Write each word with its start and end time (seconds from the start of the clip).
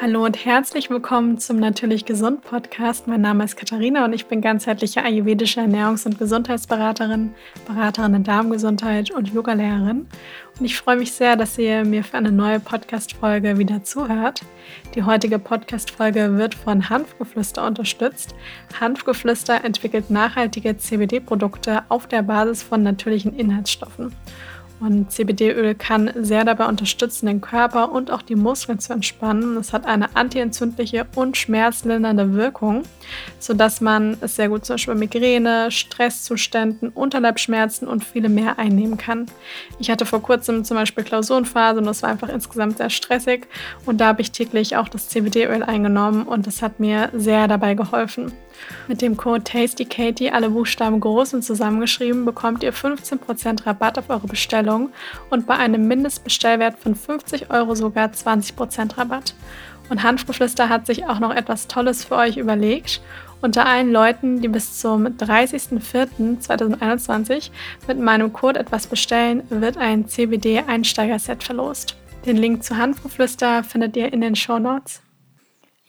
Hallo 0.00 0.24
und 0.24 0.44
herzlich 0.44 0.90
willkommen 0.90 1.38
zum 1.38 1.58
Natürlich 1.58 2.04
Gesund 2.04 2.42
Podcast. 2.42 3.08
Mein 3.08 3.20
Name 3.20 3.42
ist 3.42 3.56
Katharina 3.56 4.04
und 4.04 4.12
ich 4.12 4.26
bin 4.26 4.40
ganzheitliche 4.40 5.02
ayurvedische 5.02 5.60
Ernährungs- 5.60 6.06
und 6.06 6.20
Gesundheitsberaterin, 6.20 7.34
Beraterin 7.66 8.14
in 8.14 8.22
Darmgesundheit 8.22 9.10
und 9.10 9.34
Yogalehrerin. 9.34 10.06
Und 10.56 10.64
ich 10.64 10.76
freue 10.76 10.98
mich 10.98 11.10
sehr, 11.10 11.34
dass 11.34 11.58
ihr 11.58 11.84
mir 11.84 12.04
für 12.04 12.16
eine 12.16 12.30
neue 12.30 12.60
Podcast-Folge 12.60 13.58
wieder 13.58 13.82
zuhört. 13.82 14.42
Die 14.94 15.02
heutige 15.02 15.40
Podcast-Folge 15.40 16.38
wird 16.38 16.54
von 16.54 16.88
Hanfgeflüster 16.88 17.66
unterstützt. 17.66 18.36
Hanfgeflüster 18.78 19.64
entwickelt 19.64 20.10
nachhaltige 20.10 20.78
CBD-Produkte 20.78 21.82
auf 21.88 22.06
der 22.06 22.22
Basis 22.22 22.62
von 22.62 22.84
natürlichen 22.84 23.36
Inhaltsstoffen. 23.36 24.12
Und 24.80 25.10
CBD-Öl 25.10 25.74
kann 25.74 26.10
sehr 26.14 26.44
dabei 26.44 26.66
unterstützen, 26.66 27.26
den 27.26 27.40
Körper 27.40 27.90
und 27.90 28.10
auch 28.12 28.22
die 28.22 28.36
Muskeln 28.36 28.78
zu 28.78 28.92
entspannen. 28.92 29.56
Es 29.56 29.72
hat 29.72 29.86
eine 29.86 30.14
antientzündliche 30.14 31.06
und 31.16 31.36
schmerzlindernde 31.36 32.34
Wirkung, 32.34 32.84
sodass 33.40 33.80
man 33.80 34.16
es 34.20 34.36
sehr 34.36 34.48
gut 34.48 34.64
zum 34.64 34.74
Beispiel 34.74 34.94
bei 34.94 35.00
Migräne, 35.00 35.70
Stresszuständen, 35.72 36.90
Unterleibschmerzen 36.90 37.88
und 37.88 38.04
viele 38.04 38.28
mehr 38.28 38.58
einnehmen 38.58 38.98
kann. 38.98 39.26
Ich 39.80 39.90
hatte 39.90 40.06
vor 40.06 40.22
kurzem 40.22 40.64
zum 40.64 40.76
Beispiel 40.76 41.02
Klausurenphase 41.02 41.80
und 41.80 41.86
das 41.86 42.02
war 42.02 42.10
einfach 42.10 42.28
insgesamt 42.28 42.78
sehr 42.78 42.90
stressig. 42.90 43.48
Und 43.84 44.00
da 44.00 44.08
habe 44.08 44.22
ich 44.22 44.30
täglich 44.30 44.76
auch 44.76 44.88
das 44.88 45.08
CBD-Öl 45.08 45.64
eingenommen 45.64 46.22
und 46.22 46.46
das 46.46 46.62
hat 46.62 46.78
mir 46.78 47.10
sehr 47.14 47.48
dabei 47.48 47.74
geholfen. 47.74 48.32
Mit 48.86 49.02
dem 49.02 49.16
Code 49.16 49.44
TastyKatie, 49.44 50.30
alle 50.30 50.50
Buchstaben 50.50 51.00
groß 51.00 51.34
und 51.34 51.42
zusammengeschrieben, 51.42 52.24
bekommt 52.24 52.62
ihr 52.62 52.72
15% 52.72 53.66
Rabatt 53.66 53.98
auf 53.98 54.10
eure 54.10 54.26
Bestellung 54.26 54.90
und 55.30 55.46
bei 55.46 55.56
einem 55.56 55.88
Mindestbestellwert 55.88 56.78
von 56.78 56.94
50 56.94 57.50
Euro 57.50 57.74
sogar 57.74 58.08
20% 58.08 58.98
Rabatt. 58.98 59.34
Und 59.90 60.02
Hanfgeflüster 60.02 60.68
hat 60.68 60.86
sich 60.86 61.06
auch 61.06 61.18
noch 61.18 61.34
etwas 61.34 61.66
Tolles 61.66 62.04
für 62.04 62.16
euch 62.16 62.36
überlegt. 62.36 63.00
Unter 63.40 63.64
allen 63.66 63.92
Leuten, 63.92 64.42
die 64.42 64.48
bis 64.48 64.80
zum 64.80 65.06
30.04.2021 65.06 67.52
mit 67.86 68.00
meinem 68.00 68.32
Code 68.32 68.58
etwas 68.58 68.88
bestellen, 68.88 69.44
wird 69.48 69.76
ein 69.76 70.08
CBD-Einsteigerset 70.08 71.44
verlost. 71.44 71.96
Den 72.26 72.36
Link 72.36 72.64
zu 72.64 72.76
Hanfgeflüster 72.76 73.62
findet 73.62 73.96
ihr 73.96 74.12
in 74.12 74.20
den 74.20 74.34
Show 74.34 74.58
Notes. 74.58 75.02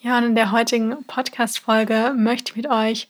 Ja, 0.01 0.17
und 0.17 0.23
in 0.23 0.35
der 0.35 0.53
heutigen 0.53 1.03
Podcast-Folge 1.03 2.13
möchte 2.15 2.51
ich 2.51 2.55
mit 2.55 2.69
euch 2.69 3.09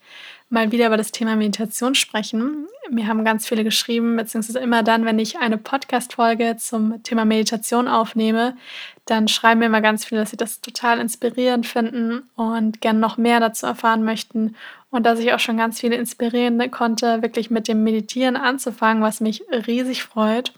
mal 0.49 0.71
wieder 0.71 0.87
über 0.87 0.97
das 0.97 1.11
Thema 1.11 1.35
Meditation 1.35 1.93
sprechen. 1.93 2.65
Mir 2.89 3.05
haben 3.05 3.23
ganz 3.23 3.47
viele 3.47 3.63
geschrieben, 3.63 4.15
beziehungsweise 4.15 4.57
immer 4.57 4.81
dann, 4.81 5.05
wenn 5.05 5.19
ich 5.19 5.37
eine 5.37 5.59
Podcast-Folge 5.59 6.57
zum 6.57 7.03
Thema 7.03 7.25
Meditation 7.25 7.87
aufnehme, 7.87 8.57
dann 9.05 9.27
schreiben 9.27 9.59
mir 9.59 9.67
immer 9.67 9.81
ganz 9.81 10.03
viele, 10.03 10.21
dass 10.21 10.31
sie 10.31 10.37
das 10.37 10.61
total 10.61 10.99
inspirierend 10.99 11.67
finden 11.67 12.23
und 12.35 12.81
gerne 12.81 12.97
noch 12.97 13.17
mehr 13.17 13.39
dazu 13.39 13.67
erfahren 13.67 14.03
möchten. 14.03 14.55
Und 14.89 15.05
dass 15.05 15.19
ich 15.19 15.31
auch 15.31 15.39
schon 15.39 15.57
ganz 15.57 15.79
viele 15.79 15.95
inspirieren 15.95 16.71
konnte, 16.71 17.21
wirklich 17.21 17.51
mit 17.51 17.67
dem 17.67 17.83
Meditieren 17.83 18.35
anzufangen, 18.35 19.03
was 19.03 19.21
mich 19.21 19.43
riesig 19.51 20.01
freut. 20.01 20.53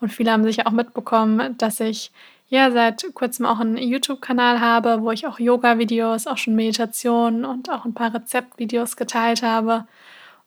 Und 0.00 0.12
viele 0.12 0.32
haben 0.32 0.42
sich 0.42 0.66
auch 0.66 0.72
mitbekommen, 0.72 1.56
dass 1.58 1.78
ich 1.78 2.10
ja 2.48 2.70
seit 2.70 3.04
kurzem 3.14 3.46
auch 3.46 3.58
einen 3.58 3.76
YouTube-Kanal 3.76 4.60
habe, 4.60 5.02
wo 5.02 5.10
ich 5.10 5.26
auch 5.26 5.38
Yoga-Videos, 5.38 6.26
auch 6.26 6.38
schon 6.38 6.54
Meditationen 6.54 7.44
und 7.44 7.70
auch 7.70 7.84
ein 7.84 7.94
paar 7.94 8.14
Rezeptvideos 8.14 8.96
geteilt 8.96 9.42
habe. 9.42 9.86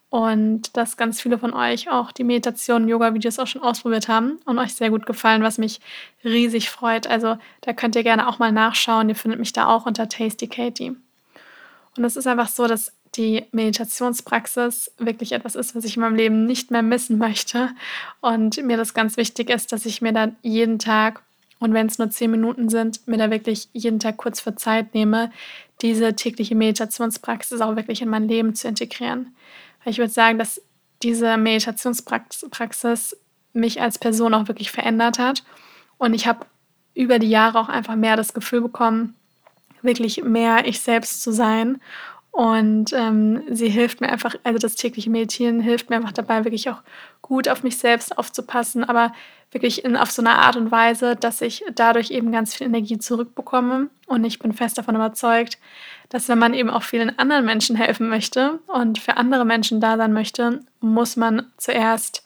Und 0.10 0.76
dass 0.76 0.98
ganz 0.98 1.22
viele 1.22 1.38
von 1.38 1.54
euch 1.54 1.92
auch 1.92 2.12
die 2.12 2.24
Meditationen, 2.24 2.90
Yoga-Videos 2.90 3.38
auch 3.38 3.46
schon 3.46 3.62
ausprobiert 3.62 4.08
haben 4.08 4.40
und 4.46 4.58
euch 4.58 4.74
sehr 4.74 4.90
gut 4.90 5.06
gefallen, 5.06 5.44
was 5.44 5.60
mich 5.60 5.82
riesig 6.24 6.72
freut. 6.72 7.06
Also 7.06 7.38
da 7.62 7.74
könnt 7.74 7.96
ihr 7.96 8.04
gerne 8.04 8.28
auch 8.28 8.40
mal 8.40 8.52
nachschauen. 8.52 9.10
Ihr 9.10 9.16
findet 9.16 9.40
mich 9.40 9.54
da 9.54 9.68
auch 9.68 9.86
unter 9.86 10.10
Tasty 10.10 10.48
Katie. 10.48 10.96
Und 11.96 12.04
es 12.06 12.16
ist 12.16 12.26
einfach 12.26 12.48
so, 12.48 12.66
dass 12.66 12.92
die 13.16 13.46
Meditationspraxis 13.52 14.92
wirklich 14.98 15.32
etwas 15.32 15.56
ist, 15.56 15.76
was 15.76 15.84
ich 15.84 15.96
in 15.96 16.02
meinem 16.02 16.16
Leben 16.16 16.46
nicht 16.46 16.72
mehr 16.72 16.82
missen 16.82 17.18
möchte. 17.20 17.70
Und 18.22 18.58
mir 18.64 18.78
das 18.78 18.96
ganz 18.96 19.16
wichtig 19.18 19.50
ist, 19.52 19.72
dass 19.72 19.86
ich 19.86 20.02
mir 20.02 20.14
da 20.14 20.32
jeden 20.42 20.80
Tag 20.80 21.22
und 21.60 21.74
wenn 21.74 21.88
es 21.88 21.98
nur 22.00 22.10
zehn 22.10 22.32
Minuten 22.32 22.70
sind, 22.70 23.06
mir 23.08 23.18
da 23.18 23.30
wirklich 23.32 23.70
jeden 23.74 24.00
Tag 24.00 24.18
kurz 24.18 24.40
für 24.40 24.56
Zeit 24.56 24.94
nehme, 24.94 25.32
diese 25.82 26.16
tägliche 26.16 26.56
Meditationspraxis 26.56 27.62
auch 27.62 27.76
wirklich 27.76 28.02
in 28.02 28.10
mein 28.10 28.28
Leben 28.28 28.56
zu 28.56 28.68
integrieren. 28.68 29.36
Weil 29.84 29.92
ich 29.92 29.98
würde 29.98 30.12
sagen, 30.12 30.40
dass 30.40 30.62
diese 31.04 31.38
Meditationspraxis 31.38 33.18
mich 33.54 33.82
als 33.82 33.98
Person 33.98 34.34
auch 34.34 34.48
wirklich 34.48 34.72
verändert 34.72 35.20
hat. 35.20 35.44
Und 35.98 36.14
ich 36.14 36.28
habe 36.28 36.46
über 36.94 37.20
die 37.20 37.30
Jahre 37.30 37.60
auch 37.60 37.70
einfach 37.70 37.96
mehr 37.96 38.16
das 38.16 38.34
Gefühl 38.34 38.62
bekommen, 38.62 39.16
wirklich 39.82 40.24
mehr 40.24 40.66
ich 40.66 40.80
selbst 40.80 41.22
zu 41.22 41.32
sein. 41.32 41.82
Und 42.32 42.94
ähm, 42.94 43.44
sie 43.50 43.70
hilft 43.70 44.02
mir 44.02 44.10
einfach, 44.10 44.36
also 44.44 44.60
das 44.60 44.76
tägliche 44.76 45.10
Meditieren 45.10 45.60
hilft 45.60 45.90
mir 45.90 45.98
einfach 45.98 46.12
dabei, 46.12 46.46
wirklich 46.46 46.70
auch 46.70 46.82
gut 47.22 47.50
auf 47.50 47.64
mich 47.64 47.78
selbst 47.78 48.18
aufzupassen, 48.18 48.84
aber 48.84 49.14
wirklich 49.52 49.84
in, 49.84 49.98
auf 49.98 50.12
so 50.12 50.22
eine 50.22 50.38
Art 50.38 50.56
und 50.56 50.72
Weise, 50.72 51.16
dass 51.16 51.42
ich 51.42 51.64
dadurch 51.74 52.12
eben 52.12 52.32
ganz 52.32 52.56
viel 52.56 52.68
Energie 52.68 53.00
zurückbekomme. 53.00 53.90
Und 54.06 54.24
ich 54.24 54.40
bin 54.40 54.54
fest 54.54 54.78
davon 54.78 54.96
überzeugt, 54.96 55.58
dass 56.10 56.30
wenn 56.30 56.40
man 56.40 56.54
eben 56.54 56.70
auch 56.70 56.84
vielen 56.84 57.18
anderen 57.18 57.46
Menschen 57.46 57.76
helfen 57.76 58.10
möchte 58.10 58.60
und 58.68 59.00
für 59.00 59.18
andere 59.18 59.46
Menschen 59.46 59.82
da 59.82 59.98
sein 59.98 60.14
möchte, 60.14 60.62
muss 60.82 61.16
man 61.16 61.52
zuerst 61.58 62.24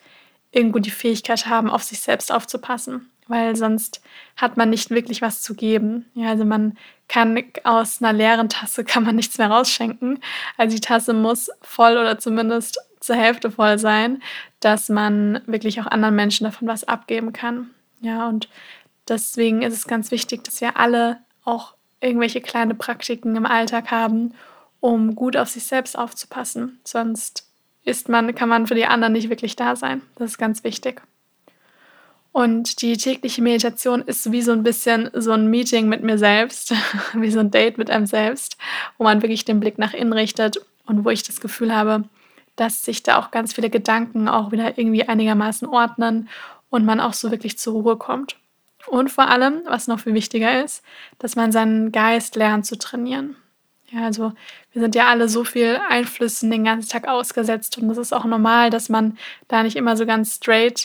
irgendwo 0.52 0.80
die 0.80 0.92
Fähigkeit 0.92 1.48
haben, 1.48 1.70
auf 1.70 1.84
sich 1.84 2.02
selbst 2.02 2.32
aufzupassen. 2.32 3.10
Weil 3.28 3.56
sonst 3.56 4.02
hat 4.36 4.58
man 4.58 4.70
nicht 4.70 4.90
wirklich 4.90 5.22
was 5.22 5.42
zu 5.42 5.56
geben. 5.56 6.06
Ja, 6.14 6.30
also 6.30 6.46
man 6.46 6.78
kann 7.08 7.42
aus 7.64 8.02
einer 8.02 8.14
leeren 8.14 8.50
Tasse 8.50 8.84
kann 8.86 9.04
man 9.04 9.16
nichts 9.16 9.38
mehr 9.38 9.50
rausschenken. 9.50 10.20
Also 10.58 10.76
die 10.76 10.82
Tasse 10.82 11.14
muss 11.14 11.50
voll 11.62 11.94
oder 11.98 12.20
zumindest 12.20 12.80
zur 13.00 13.16
Hälfte 13.16 13.52
voll 13.52 13.78
sein, 13.78 14.22
dass 14.60 14.90
man 14.90 15.42
wirklich 15.46 15.80
auch 15.82 15.88
anderen 15.88 16.16
Menschen 16.16 16.46
davon 16.46 16.68
was 16.68 16.86
abgeben 16.86 17.34
kann. 17.34 17.70
Ja, 18.02 18.28
und 18.28 18.50
deswegen 19.08 19.62
ist 19.62 19.74
es 19.74 19.88
ganz 19.88 20.12
wichtig, 20.12 20.44
dass 20.44 20.62
wir 20.62 20.78
alle 20.78 21.20
auch 21.44 21.74
irgendwelche 22.00 22.42
kleine 22.42 22.76
Praktiken 22.76 23.36
im 23.36 23.46
Alltag 23.46 23.92
haben, 23.92 24.34
um 24.80 25.16
gut 25.16 25.38
auf 25.38 25.50
sich 25.50 25.64
selbst 25.66 25.98
aufzupassen. 25.98 26.80
Sonst 26.84 27.48
ist 27.84 28.10
man, 28.10 28.34
kann 28.36 28.50
man 28.50 28.68
für 28.68 28.76
die 28.76 28.86
anderen 28.86 29.14
nicht 29.14 29.30
wirklich 29.30 29.56
da 29.56 29.76
sein. 29.76 30.02
Das 30.16 30.32
ist 30.32 30.38
ganz 30.38 30.64
wichtig. 30.64 31.02
Und 32.34 32.82
die 32.82 32.98
tägliche 32.98 33.44
Meditation 33.44 34.02
ist 34.02 34.32
wie 34.32 34.42
so 34.42 34.52
ein 34.52 34.64
bisschen 34.64 35.12
so 35.14 35.32
ein 35.32 35.52
Meeting 35.52 35.88
mit 35.88 36.02
mir 36.02 36.18
selbst, 36.18 36.74
wie 37.14 37.30
so 37.30 37.40
ein 37.40 37.52
Date 37.52 37.78
mit 37.78 37.92
einem 37.92 38.08
selbst, 38.08 38.58
wo 38.98 39.04
man 39.04 39.22
wirklich 39.22 39.46
den 39.46 39.60
Blick 39.60 39.78
nach 39.78 39.94
innen 39.94 40.14
richtet 40.14 40.60
und 40.88 41.06
wo 41.06 41.12
ich 41.12 41.22
das 41.22 41.42
Gefühl 41.42 41.74
habe, 41.74 42.06
dass 42.56 42.84
sich 42.84 43.04
da 43.04 43.20
auch 43.20 43.30
ganz 43.30 43.54
viele 43.54 43.70
Gedanken 43.70 44.28
auch 44.28 44.52
wieder 44.52 44.80
irgendwie 44.80 45.08
einigermaßen 45.08 45.68
ordnen 45.68 46.28
und 46.72 46.86
man 46.86 47.00
auch 47.00 47.14
so 47.14 47.30
wirklich 47.30 47.60
zur 47.60 47.74
Ruhe 47.74 47.98
kommt. 47.98 48.36
Und 48.88 49.12
vor 49.12 49.28
allem, 49.28 49.62
was 49.66 49.88
noch 49.88 50.00
viel 50.00 50.16
wichtiger 50.16 50.64
ist, 50.64 50.84
dass 51.20 51.36
man 51.36 51.52
seinen 51.52 51.92
Geist 51.92 52.36
lernt 52.36 52.66
zu 52.66 52.80
trainieren. 52.80 53.36
Ja, 53.92 54.06
also 54.06 54.34
wir 54.72 54.82
sind 54.82 54.96
ja 54.96 55.06
alle 55.06 55.30
so 55.30 55.44
viel 55.44 55.80
Einflüssen 55.88 56.50
den 56.50 56.64
ganzen 56.64 56.90
Tag 56.90 57.08
ausgesetzt 57.08 57.78
und 57.78 57.92
es 57.92 58.00
ist 58.00 58.12
auch 58.12 58.26
normal, 58.26 58.72
dass 58.72 58.90
man 58.90 59.20
da 59.48 59.62
nicht 59.62 59.76
immer 59.76 59.96
so 59.96 60.08
ganz 60.08 60.38
straight 60.38 60.84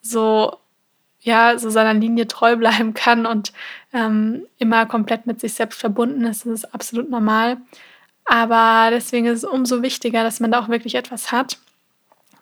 so 0.00 0.56
ja 1.24 1.58
so 1.58 1.70
seiner 1.70 1.94
Linie 1.94 2.28
treu 2.28 2.56
bleiben 2.64 2.94
kann 2.94 3.26
und 3.26 3.52
ähm, 3.92 4.46
immer 4.58 4.86
komplett 4.86 5.26
mit 5.26 5.40
sich 5.40 5.54
selbst 5.54 5.80
verbunden 5.80 6.24
ist. 6.24 6.46
Das 6.46 6.52
ist 6.52 6.74
absolut 6.74 7.10
normal. 7.10 7.56
Aber 8.26 8.90
deswegen 8.90 9.26
ist 9.26 9.38
es 9.38 9.44
umso 9.44 9.82
wichtiger, 9.82 10.22
dass 10.22 10.40
man 10.40 10.52
da 10.52 10.60
auch 10.60 10.68
wirklich 10.68 10.94
etwas 10.94 11.30
hat, 11.32 11.58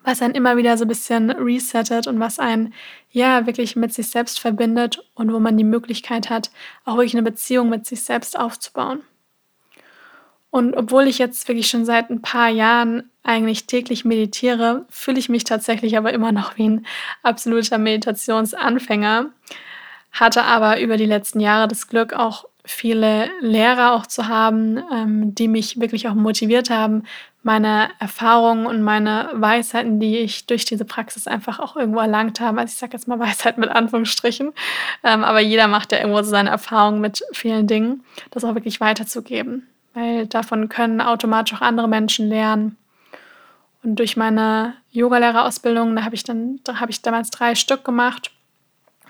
was 0.05 0.23
einen 0.23 0.35
immer 0.35 0.57
wieder 0.57 0.77
so 0.77 0.85
ein 0.85 0.89
bisschen 0.89 1.31
resettet 1.31 2.07
und 2.07 2.21
was 2.21 2.39
einen 2.39 2.75
ja 3.11 3.47
wirklich 3.47 3.77
mit 3.77 3.93
sich 3.93 4.09
selbst 4.09 4.39
verbindet 4.41 5.05
und 5.15 5.33
wo 5.33 5.41
man 5.41 5.57
die 5.57 5.65
Möglichkeit 5.65 6.31
hat, 6.31 6.51
auch 6.85 6.97
wirklich 6.97 7.15
eine 7.15 7.23
Beziehung 7.23 7.69
mit 7.69 7.87
sich 7.87 8.03
selbst 8.05 8.39
aufzubauen. 8.39 9.03
Und 10.53 10.77
obwohl 10.77 11.09
ich 11.09 11.17
jetzt 11.17 11.49
wirklich 11.49 11.69
schon 11.69 11.87
seit 11.87 12.11
ein 12.11 12.21
paar 12.21 12.51
Jahren 12.51 13.11
eigentlich 13.23 13.67
täglich 13.67 14.05
meditiere, 14.05 14.85
fühle 14.91 15.19
ich 15.19 15.31
mich 15.31 15.45
tatsächlich 15.45 15.97
aber 15.97 16.13
immer 16.13 16.31
noch 16.31 16.59
wie 16.59 16.69
ein 16.69 16.87
absoluter 17.23 17.79
Meditationsanfänger, 17.79 19.31
hatte 20.13 20.45
aber 20.45 20.79
über 20.79 20.99
die 20.99 21.07
letzten 21.07 21.41
Jahre 21.41 21.69
das 21.69 21.89
Glück, 21.89 22.13
auch 22.13 22.45
viele 22.67 23.31
Lehrer 23.41 23.95
auch 23.95 24.07
zu 24.07 24.29
haben, 24.29 24.83
ähm, 24.93 25.35
die 25.35 25.49
mich 25.49 25.81
wirklich 25.81 26.07
auch 26.07 26.15
motiviert 26.15 26.69
haben, 26.69 27.05
meine 27.43 27.89
Erfahrungen 27.99 28.67
und 28.67 28.83
meine 28.83 29.31
Weisheiten, 29.33 30.01
die 30.01 30.19
ich 30.19 30.45
durch 30.45 30.67
diese 30.67 30.85
Praxis 30.85 31.27
einfach 31.27 31.61
auch 31.61 31.77
irgendwo 31.77 32.01
erlangt 32.01 32.41
habe. 32.41 32.61
Also 32.61 32.73
ich 32.73 32.79
sage 32.79 32.93
jetzt 32.93 33.09
mal 33.09 33.19
Weisheit 33.19 33.57
mit 33.57 33.71
Anführungsstrichen, 33.71 34.53
ähm, 35.03 35.25
aber 35.25 35.41
jeder 35.41 35.67
macht 35.67 35.93
ja 35.93 35.99
irgendwo 35.99 36.23
so 36.23 36.29
seine 36.29 36.51
Erfahrungen 36.51 37.01
mit 37.01 37.25
vielen 37.33 37.67
Dingen, 37.67 38.05
das 38.31 38.45
auch 38.45 38.55
wirklich 38.55 38.83
weiterzugeben, 38.83 39.67
weil 39.95 40.27
davon 40.27 40.69
können 40.69 41.01
automatisch 41.01 41.55
auch 41.55 41.63
andere 41.63 41.89
Menschen 41.89 42.29
lernen. 42.29 42.77
Und 43.83 43.97
durch 43.97 44.17
meine 44.17 44.75
Yogalehrerausbildung, 44.93 45.97
da 45.97 46.05
habe 46.05 46.15
ich 46.15 46.25
dann, 46.25 46.61
da 46.65 46.81
habe 46.81 46.91
ich 46.91 47.03
damals 47.03 47.31
drei 47.31 47.55
Stück 47.55 47.85
gemacht 47.85 48.31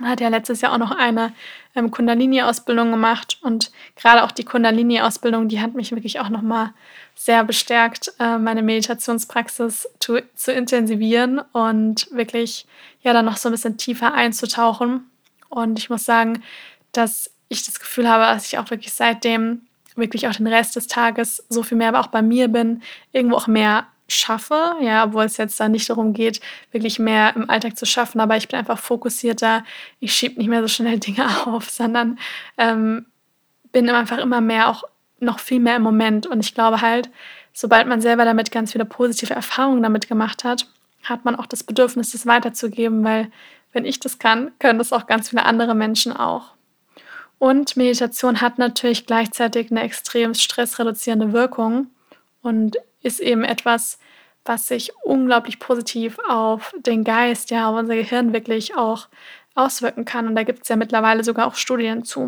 hat 0.01 0.21
ja 0.21 0.29
letztes 0.29 0.61
Jahr 0.61 0.73
auch 0.73 0.79
noch 0.79 0.91
eine 0.91 1.33
ähm, 1.75 1.91
Kundalini-Ausbildung 1.91 2.91
gemacht. 2.91 3.39
Und 3.43 3.71
gerade 3.97 4.25
auch 4.25 4.33
die 4.33 4.45
Kundalini-Ausbildung, 4.45 5.49
die 5.49 5.61
hat 5.61 5.75
mich 5.75 5.93
wirklich 5.93 6.21
auch 6.21 6.29
nochmal 6.29 6.73
sehr 7.15 7.45
bestärkt, 7.45 8.13
äh, 8.19 8.39
meine 8.39 8.63
Meditationspraxis 8.63 9.89
zu, 9.99 10.23
zu 10.35 10.53
intensivieren 10.53 11.41
und 11.53 12.09
wirklich 12.11 12.67
ja 13.03 13.13
dann 13.13 13.27
noch 13.27 13.37
so 13.37 13.49
ein 13.49 13.53
bisschen 13.53 13.77
tiefer 13.77 14.15
einzutauchen. 14.15 15.11
Und 15.49 15.79
ich 15.79 15.91
muss 15.91 16.05
sagen, 16.05 16.43
dass 16.93 17.31
ich 17.49 17.65
das 17.65 17.79
Gefühl 17.79 18.09
habe, 18.09 18.25
dass 18.25 18.47
ich 18.47 18.59
auch 18.59 18.71
wirklich 18.71 18.93
seitdem 18.93 19.63
wirklich 19.97 20.29
auch 20.29 20.35
den 20.35 20.47
Rest 20.47 20.77
des 20.77 20.87
Tages 20.87 21.45
so 21.49 21.63
viel 21.63 21.79
mehr, 21.79 21.89
aber 21.89 22.01
auch 22.01 22.09
bei 22.09 22.23
mir 22.23 22.49
bin, 22.49 22.83
irgendwo 23.13 23.37
auch 23.37 23.47
mehr 23.47 23.87
schaffe, 24.09 24.75
ja, 24.81 25.05
obwohl 25.05 25.25
es 25.25 25.37
jetzt 25.37 25.59
da 25.59 25.69
nicht 25.69 25.89
darum 25.89 26.13
geht, 26.13 26.41
wirklich 26.71 26.99
mehr 26.99 27.35
im 27.35 27.49
Alltag 27.49 27.79
zu 27.79 27.87
schaffen, 27.87 28.21
aber 28.21 28.37
ich 28.37 28.49
bin 28.49 28.59
einfach 28.59 28.79
fokussierter, 28.79 29.65
ich 30.01 30.15
schiebe 30.15 30.39
nicht 30.39 30.49
mehr 30.49 30.63
so 30.63 30.69
schnell 30.69 30.99
Dinge 31.01 31.27
auf, 31.47 31.71
sondern 31.71 32.19
ähm, 32.59 33.07
bin 33.73 33.89
einfach 33.89 34.19
immer 34.19 34.41
mehr 34.41 34.69
auch 34.69 34.85
noch 35.21 35.39
viel 35.39 35.61
mehr 35.61 35.77
im 35.77 35.83
Moment 35.83 36.27
und 36.27 36.41
ich 36.41 36.55
glaube 36.55 36.81
halt, 36.81 37.11
sobald 37.53 37.87
man 37.87 38.01
selber 38.01 38.25
damit 38.25 38.51
ganz 38.51 38.73
viele 38.73 38.85
positive 38.85 39.35
Erfahrungen 39.35 39.83
damit 39.83 40.09
gemacht 40.09 40.45
hat, 40.45 40.67
hat 41.05 41.25
man 41.25 41.37
auch 41.37 41.47
das 41.47 41.65
Bedürfnis, 41.65 42.13
das 42.13 42.27
weiterzugeben, 42.27 43.05
weil 43.05 43.31
wenn 43.73 43.85
ich 43.85 44.01
das 44.01 44.19
kann, 44.19 44.53
können 44.59 44.79
das 44.79 44.93
auch 44.93 45.07
ganz 45.07 45.31
viele 45.31 45.45
andere 45.45 45.75
Menschen 45.75 46.13
auch. 46.13 46.53
Und 47.43 47.77
Meditation 47.77 48.41
hat 48.41 48.59
natürlich 48.59 49.05
gleichzeitig 49.05 49.73
eine 49.73 49.83
extrem 49.83 50.33
stressreduzierende 50.33 51.33
Wirkung 51.33 51.89
und 52.41 52.77
ist 53.03 53.19
eben 53.19 53.43
etwas, 53.43 53.99
was 54.45 54.69
sich 54.69 54.93
unglaublich 55.03 55.59
positiv 55.59 56.19
auf 56.29 56.73
den 56.87 57.03
Geist, 57.03 57.51
ja, 57.51 57.69
auf 57.69 57.77
unser 57.77 57.97
Gehirn 57.97 58.33
wirklich 58.33 58.77
auch 58.77 59.09
auswirken 59.57 60.05
kann. 60.05 60.29
Und 60.29 60.37
da 60.37 60.45
gibt 60.45 60.63
es 60.63 60.69
ja 60.69 60.77
mittlerweile 60.77 61.25
sogar 61.25 61.49
auch 61.49 61.57
Studien 61.57 62.05
zu. 62.05 62.21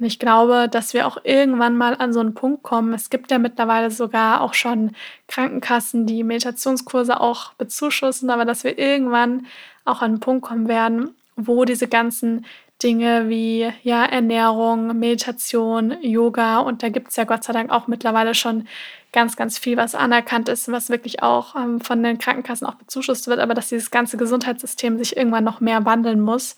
Und 0.00 0.04
ich 0.04 0.18
glaube, 0.18 0.68
dass 0.68 0.94
wir 0.94 1.06
auch 1.06 1.18
irgendwann 1.22 1.76
mal 1.76 1.94
an 1.94 2.12
so 2.12 2.18
einen 2.18 2.34
Punkt 2.34 2.64
kommen. 2.64 2.94
Es 2.94 3.08
gibt 3.08 3.30
ja 3.30 3.38
mittlerweile 3.38 3.92
sogar 3.92 4.40
auch 4.40 4.54
schon 4.54 4.96
Krankenkassen, 5.28 6.06
die 6.06 6.24
Meditationskurse 6.24 7.20
auch 7.20 7.52
bezuschussen, 7.52 8.30
aber 8.30 8.46
dass 8.46 8.64
wir 8.64 8.80
irgendwann 8.80 9.46
auch 9.84 10.02
an 10.02 10.10
einen 10.10 10.20
Punkt 10.20 10.44
kommen 10.44 10.66
werden, 10.66 11.14
wo 11.36 11.64
diese 11.64 11.86
ganzen 11.86 12.44
Dinge 12.82 13.28
wie 13.28 13.70
ja, 13.82 14.04
Ernährung, 14.04 14.98
Meditation, 14.98 15.96
Yoga 16.02 16.58
und 16.60 16.82
da 16.82 16.88
gibt 16.88 17.08
es 17.08 17.16
ja 17.16 17.24
Gott 17.24 17.44
sei 17.44 17.52
Dank 17.52 17.70
auch 17.70 17.86
mittlerweile 17.86 18.34
schon 18.34 18.66
ganz, 19.12 19.36
ganz 19.36 19.58
viel, 19.58 19.76
was 19.76 19.94
anerkannt 19.94 20.48
ist, 20.48 20.70
was 20.72 20.90
wirklich 20.90 21.22
auch 21.22 21.54
ähm, 21.54 21.80
von 21.80 22.02
den 22.02 22.18
Krankenkassen 22.18 22.66
auch 22.66 22.74
bezuschusst 22.74 23.26
wird, 23.26 23.40
aber 23.40 23.54
dass 23.54 23.68
dieses 23.68 23.90
ganze 23.90 24.16
Gesundheitssystem 24.16 24.98
sich 24.98 25.16
irgendwann 25.16 25.44
noch 25.44 25.60
mehr 25.60 25.84
wandeln 25.84 26.20
muss, 26.20 26.56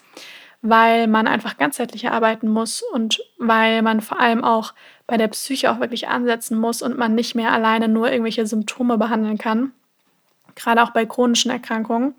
weil 0.62 1.08
man 1.08 1.26
einfach 1.26 1.58
ganzheitlicher 1.58 2.12
arbeiten 2.12 2.48
muss 2.48 2.82
und 2.92 3.20
weil 3.38 3.82
man 3.82 4.00
vor 4.00 4.20
allem 4.20 4.44
auch 4.44 4.72
bei 5.06 5.16
der 5.16 5.28
Psyche 5.28 5.70
auch 5.70 5.80
wirklich 5.80 6.08
ansetzen 6.08 6.58
muss 6.58 6.80
und 6.80 6.96
man 6.96 7.14
nicht 7.14 7.34
mehr 7.34 7.52
alleine 7.52 7.88
nur 7.88 8.10
irgendwelche 8.10 8.46
Symptome 8.46 8.96
behandeln 8.96 9.36
kann, 9.36 9.72
gerade 10.54 10.82
auch 10.82 10.90
bei 10.90 11.04
chronischen 11.04 11.50
Erkrankungen. 11.50 12.14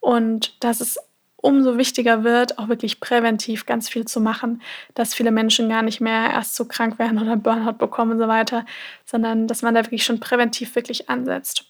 Und 0.00 0.56
das 0.64 0.80
ist 0.80 0.98
umso 1.36 1.76
wichtiger 1.78 2.24
wird, 2.24 2.58
auch 2.58 2.68
wirklich 2.68 3.00
präventiv 3.00 3.66
ganz 3.66 3.88
viel 3.88 4.06
zu 4.06 4.20
machen, 4.20 4.62
dass 4.94 5.14
viele 5.14 5.30
Menschen 5.30 5.68
gar 5.68 5.82
nicht 5.82 6.00
mehr 6.00 6.30
erst 6.30 6.56
so 6.56 6.64
krank 6.64 6.98
werden 6.98 7.20
oder 7.20 7.36
Burnout 7.36 7.74
bekommen 7.78 8.12
und 8.12 8.18
so 8.18 8.28
weiter, 8.28 8.64
sondern 9.04 9.46
dass 9.46 9.62
man 9.62 9.74
da 9.74 9.84
wirklich 9.84 10.04
schon 10.04 10.20
präventiv 10.20 10.74
wirklich 10.74 11.08
ansetzt. 11.08 11.66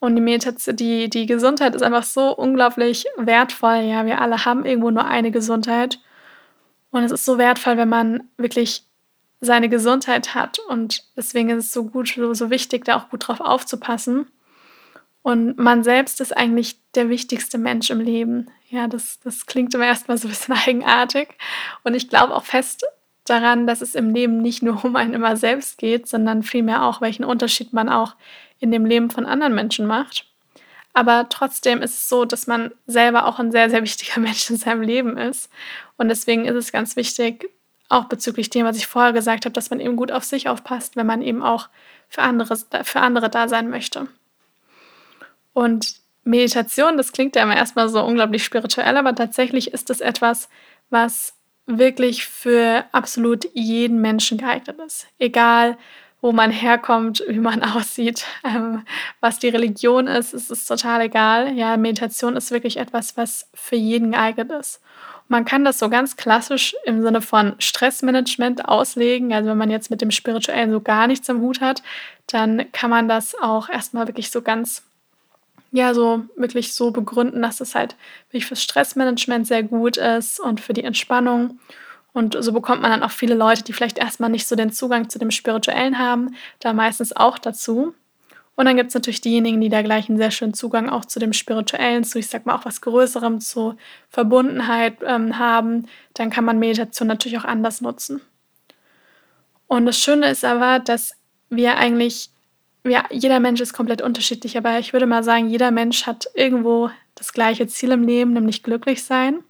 Und 0.00 0.16
die, 0.16 0.76
die, 0.76 1.08
die 1.08 1.26
Gesundheit 1.26 1.74
ist 1.74 1.82
einfach 1.82 2.02
so 2.02 2.36
unglaublich 2.36 3.06
wertvoll. 3.16 3.84
Ja, 3.84 4.04
wir 4.04 4.20
alle 4.20 4.44
haben 4.44 4.66
irgendwo 4.66 4.90
nur 4.90 5.06
eine 5.06 5.30
Gesundheit. 5.30 5.98
Und 6.90 7.04
es 7.04 7.12
ist 7.12 7.24
so 7.24 7.38
wertvoll, 7.38 7.76
wenn 7.76 7.88
man 7.88 8.28
wirklich 8.36 8.84
seine 9.40 9.68
Gesundheit 9.68 10.34
hat. 10.34 10.58
Und 10.58 11.04
deswegen 11.16 11.50
ist 11.50 11.66
es 11.66 11.72
so 11.72 11.84
gut, 11.84 12.08
so, 12.08 12.34
so 12.34 12.50
wichtig, 12.50 12.84
da 12.84 12.96
auch 12.96 13.08
gut 13.08 13.28
drauf 13.28 13.40
aufzupassen. 13.40 14.26
Und 15.24 15.58
man 15.58 15.82
selbst 15.82 16.20
ist 16.20 16.36
eigentlich 16.36 16.76
der 16.94 17.08
wichtigste 17.08 17.56
Mensch 17.56 17.88
im 17.88 17.98
Leben. 17.98 18.50
Ja, 18.68 18.88
das, 18.88 19.20
das 19.20 19.46
klingt 19.46 19.72
immer 19.72 19.86
erstmal 19.86 20.18
so 20.18 20.28
ein 20.28 20.32
bisschen 20.32 20.54
eigenartig. 20.66 21.30
Und 21.82 21.94
ich 21.94 22.10
glaube 22.10 22.34
auch 22.34 22.44
fest 22.44 22.84
daran, 23.24 23.66
dass 23.66 23.80
es 23.80 23.94
im 23.94 24.12
Leben 24.12 24.42
nicht 24.42 24.62
nur 24.62 24.84
um 24.84 24.94
einen 24.96 25.14
immer 25.14 25.38
selbst 25.38 25.78
geht, 25.78 26.06
sondern 26.06 26.42
vielmehr 26.42 26.82
auch, 26.82 27.00
welchen 27.00 27.24
Unterschied 27.24 27.72
man 27.72 27.88
auch 27.88 28.16
in 28.60 28.70
dem 28.70 28.84
Leben 28.84 29.08
von 29.08 29.24
anderen 29.24 29.54
Menschen 29.54 29.86
macht. 29.86 30.26
Aber 30.92 31.26
trotzdem 31.30 31.80
ist 31.80 31.94
es 31.94 32.08
so, 32.10 32.26
dass 32.26 32.46
man 32.46 32.72
selber 32.86 33.26
auch 33.26 33.38
ein 33.38 33.50
sehr, 33.50 33.70
sehr 33.70 33.82
wichtiger 33.82 34.20
Mensch 34.20 34.50
in 34.50 34.58
seinem 34.58 34.82
Leben 34.82 35.16
ist. 35.16 35.48
Und 35.96 36.10
deswegen 36.10 36.44
ist 36.44 36.54
es 36.54 36.70
ganz 36.70 36.96
wichtig, 36.96 37.48
auch 37.88 38.04
bezüglich 38.04 38.50
dem, 38.50 38.66
was 38.66 38.76
ich 38.76 38.86
vorher 38.86 39.14
gesagt 39.14 39.46
habe, 39.46 39.54
dass 39.54 39.70
man 39.70 39.80
eben 39.80 39.96
gut 39.96 40.12
auf 40.12 40.24
sich 40.24 40.50
aufpasst, 40.50 40.96
wenn 40.96 41.06
man 41.06 41.22
eben 41.22 41.42
auch 41.42 41.70
für 42.10 42.20
andere, 42.20 42.58
für 42.82 43.00
andere 43.00 43.30
da 43.30 43.48
sein 43.48 43.70
möchte. 43.70 44.06
Und 45.54 45.94
Meditation, 46.24 46.98
das 46.98 47.12
klingt 47.12 47.36
ja 47.36 47.42
immer 47.42 47.56
erstmal 47.56 47.88
so 47.88 48.04
unglaublich 48.04 48.44
spirituell, 48.44 48.96
aber 48.96 49.14
tatsächlich 49.14 49.72
ist 49.72 49.88
es 49.88 50.00
etwas, 50.00 50.48
was 50.90 51.34
wirklich 51.66 52.26
für 52.26 52.84
absolut 52.92 53.46
jeden 53.54 54.00
Menschen 54.00 54.38
geeignet 54.38 54.78
ist. 54.84 55.06
Egal, 55.18 55.78
wo 56.20 56.32
man 56.32 56.50
herkommt, 56.50 57.22
wie 57.28 57.38
man 57.38 57.62
aussieht, 57.76 58.24
ähm, 58.44 58.84
was 59.20 59.38
die 59.38 59.48
Religion 59.48 60.06
ist, 60.06 60.32
ist 60.32 60.50
es 60.50 60.66
total 60.66 61.02
egal. 61.02 61.52
Ja, 61.52 61.76
Meditation 61.76 62.36
ist 62.36 62.50
wirklich 62.50 62.78
etwas, 62.78 63.16
was 63.16 63.48
für 63.54 63.76
jeden 63.76 64.12
geeignet 64.12 64.50
ist. 64.50 64.80
man 65.28 65.44
kann 65.44 65.64
das 65.64 65.78
so 65.78 65.88
ganz 65.88 66.16
klassisch 66.16 66.74
im 66.84 67.02
Sinne 67.02 67.22
von 67.22 67.54
Stressmanagement 67.58 68.66
auslegen. 68.68 69.32
Also 69.32 69.50
wenn 69.50 69.58
man 69.58 69.70
jetzt 69.70 69.90
mit 69.90 70.00
dem 70.02 70.10
Spirituellen 70.10 70.70
so 70.70 70.80
gar 70.80 71.06
nichts 71.06 71.28
im 71.28 71.40
Hut 71.40 71.60
hat, 71.60 71.82
dann 72.26 72.70
kann 72.72 72.90
man 72.90 73.08
das 73.08 73.34
auch 73.40 73.68
erstmal 73.68 74.06
wirklich 74.06 74.30
so 74.30 74.42
ganz 74.42 74.82
ja, 75.74 75.92
so 75.92 76.22
wirklich 76.36 76.72
so 76.72 76.92
begründen, 76.92 77.42
dass 77.42 77.60
es 77.60 77.74
halt 77.74 77.96
wirklich 78.28 78.46
fürs 78.46 78.62
Stressmanagement 78.62 79.44
sehr 79.44 79.64
gut 79.64 79.96
ist 79.96 80.38
und 80.38 80.60
für 80.60 80.72
die 80.72 80.84
Entspannung. 80.84 81.58
Und 82.12 82.36
so 82.38 82.52
bekommt 82.52 82.80
man 82.80 82.92
dann 82.92 83.02
auch 83.02 83.10
viele 83.10 83.34
Leute, 83.34 83.64
die 83.64 83.72
vielleicht 83.72 83.98
erstmal 83.98 84.30
nicht 84.30 84.46
so 84.46 84.54
den 84.54 84.70
Zugang 84.70 85.08
zu 85.08 85.18
dem 85.18 85.32
Spirituellen 85.32 85.98
haben, 85.98 86.36
da 86.60 86.72
meistens 86.72 87.14
auch 87.16 87.38
dazu. 87.38 87.92
Und 88.54 88.66
dann 88.66 88.76
gibt 88.76 88.90
es 88.90 88.94
natürlich 88.94 89.20
diejenigen, 89.20 89.60
die 89.60 89.68
da 89.68 89.82
gleich 89.82 90.08
einen 90.08 90.16
sehr 90.16 90.30
schönen 90.30 90.54
Zugang 90.54 90.88
auch 90.88 91.06
zu 91.06 91.18
dem 91.18 91.32
Spirituellen, 91.32 92.04
zu, 92.04 92.20
ich 92.20 92.28
sag 92.28 92.46
mal, 92.46 92.54
auch 92.54 92.64
was 92.64 92.80
Größerem, 92.80 93.40
zu 93.40 93.74
Verbundenheit 94.10 94.98
ähm, 95.04 95.40
haben. 95.40 95.88
Dann 96.14 96.30
kann 96.30 96.44
man 96.44 96.60
Meditation 96.60 97.08
natürlich 97.08 97.36
auch 97.38 97.44
anders 97.44 97.80
nutzen. 97.80 98.20
Und 99.66 99.86
das 99.86 99.98
Schöne 99.98 100.30
ist 100.30 100.44
aber, 100.44 100.78
dass 100.78 101.16
wir 101.50 101.78
eigentlich 101.78 102.30
ja, 102.86 103.04
jeder 103.10 103.40
Mensch 103.40 103.60
ist 103.60 103.72
komplett 103.72 104.02
unterschiedlich, 104.02 104.56
aber 104.56 104.78
ich 104.78 104.92
würde 104.92 105.06
mal 105.06 105.24
sagen, 105.24 105.48
jeder 105.48 105.70
Mensch 105.70 106.06
hat 106.06 106.26
irgendwo 106.34 106.90
das 107.14 107.32
gleiche 107.32 107.66
Ziel 107.66 107.92
im 107.92 108.04
Leben, 108.04 108.32
nämlich 108.32 108.62
glücklich 108.62 109.04
sein. 109.04 109.42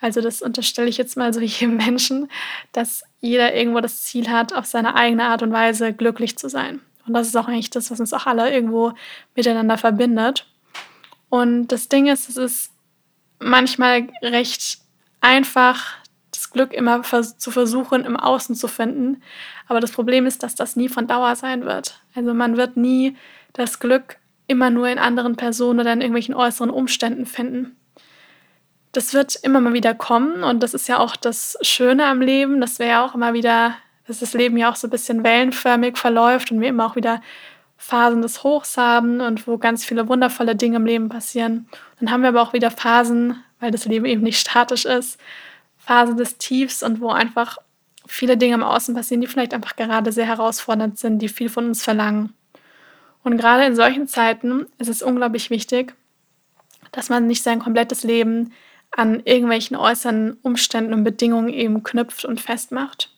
Also 0.00 0.20
das 0.20 0.40
unterstelle 0.40 0.88
ich 0.88 0.96
jetzt 0.96 1.16
mal 1.16 1.32
so 1.34 1.40
jedem 1.40 1.76
Menschen, 1.76 2.30
dass 2.72 3.02
jeder 3.20 3.54
irgendwo 3.54 3.80
das 3.80 4.02
Ziel 4.02 4.30
hat, 4.30 4.52
auf 4.52 4.66
seine 4.66 4.94
eigene 4.94 5.24
Art 5.24 5.42
und 5.42 5.52
Weise 5.52 5.92
glücklich 5.92 6.38
zu 6.38 6.48
sein. 6.48 6.80
Und 7.06 7.14
das 7.14 7.26
ist 7.26 7.36
auch 7.36 7.48
eigentlich 7.48 7.70
das, 7.70 7.90
was 7.90 8.00
uns 8.00 8.12
auch 8.12 8.26
alle 8.26 8.52
irgendwo 8.52 8.92
miteinander 9.34 9.78
verbindet. 9.78 10.46
Und 11.28 11.68
das 11.68 11.88
Ding 11.88 12.06
ist, 12.06 12.28
es 12.28 12.36
ist 12.36 12.72
manchmal 13.38 14.08
recht 14.22 14.78
einfach, 15.20 15.96
Glück 16.50 16.72
immer 16.72 17.02
zu 17.02 17.50
versuchen, 17.50 18.04
im 18.04 18.16
Außen 18.16 18.54
zu 18.54 18.68
finden. 18.68 19.22
Aber 19.68 19.80
das 19.80 19.92
Problem 19.92 20.26
ist, 20.26 20.42
dass 20.42 20.54
das 20.54 20.76
nie 20.76 20.88
von 20.88 21.06
Dauer 21.06 21.36
sein 21.36 21.64
wird. 21.64 22.00
Also 22.14 22.34
man 22.34 22.56
wird 22.56 22.76
nie 22.76 23.16
das 23.52 23.78
Glück 23.78 24.16
immer 24.46 24.70
nur 24.70 24.88
in 24.88 24.98
anderen 24.98 25.36
Personen 25.36 25.80
oder 25.80 25.92
in 25.92 26.00
irgendwelchen 26.00 26.34
äußeren 26.34 26.70
Umständen 26.70 27.24
finden. 27.26 27.76
Das 28.92 29.14
wird 29.14 29.36
immer 29.42 29.60
mal 29.60 29.72
wieder 29.72 29.94
kommen 29.94 30.42
und 30.42 30.62
das 30.62 30.74
ist 30.74 30.88
ja 30.88 30.98
auch 30.98 31.14
das 31.14 31.56
Schöne 31.62 32.06
am 32.06 32.20
Leben, 32.20 32.60
dass 32.60 32.80
wir 32.80 32.86
ja 32.86 33.04
auch 33.04 33.14
immer 33.14 33.34
wieder, 33.34 33.76
dass 34.08 34.18
das 34.18 34.34
Leben 34.34 34.56
ja 34.56 34.70
auch 34.70 34.74
so 34.74 34.88
ein 34.88 34.90
bisschen 34.90 35.22
wellenförmig 35.22 35.96
verläuft 35.96 36.50
und 36.50 36.60
wir 36.60 36.68
immer 36.68 36.86
auch 36.86 36.96
wieder 36.96 37.22
Phasen 37.76 38.22
des 38.22 38.42
Hochs 38.42 38.76
haben 38.76 39.20
und 39.20 39.46
wo 39.46 39.56
ganz 39.56 39.84
viele 39.84 40.08
wundervolle 40.08 40.56
Dinge 40.56 40.76
im 40.76 40.84
Leben 40.84 41.08
passieren. 41.08 41.68
Dann 42.00 42.10
haben 42.10 42.22
wir 42.22 42.28
aber 42.30 42.42
auch 42.42 42.52
wieder 42.52 42.72
Phasen, 42.72 43.42
weil 43.60 43.70
das 43.70 43.84
Leben 43.84 44.04
eben 44.04 44.22
nicht 44.22 44.38
statisch 44.38 44.84
ist, 44.84 45.18
Phase 45.90 46.14
des 46.14 46.38
Tiefs 46.38 46.84
und 46.84 47.00
wo 47.00 47.08
einfach 47.08 47.58
viele 48.06 48.36
Dinge 48.36 48.54
im 48.54 48.62
Außen 48.62 48.94
passieren, 48.94 49.22
die 49.22 49.26
vielleicht 49.26 49.52
einfach 49.52 49.74
gerade 49.74 50.12
sehr 50.12 50.24
herausfordernd 50.24 51.00
sind, 51.00 51.18
die 51.18 51.28
viel 51.28 51.48
von 51.48 51.66
uns 51.66 51.82
verlangen. 51.82 52.32
Und 53.24 53.36
gerade 53.36 53.64
in 53.64 53.74
solchen 53.74 54.06
Zeiten 54.06 54.66
ist 54.78 54.86
es 54.88 55.02
unglaublich 55.02 55.50
wichtig, 55.50 55.96
dass 56.92 57.08
man 57.08 57.26
nicht 57.26 57.42
sein 57.42 57.58
komplettes 57.58 58.04
Leben 58.04 58.52
an 58.92 59.20
irgendwelchen 59.24 59.76
äußeren 59.76 60.38
Umständen 60.42 60.94
und 60.94 61.02
Bedingungen 61.02 61.48
eben 61.48 61.82
knüpft 61.82 62.24
und 62.24 62.40
festmacht. 62.40 63.12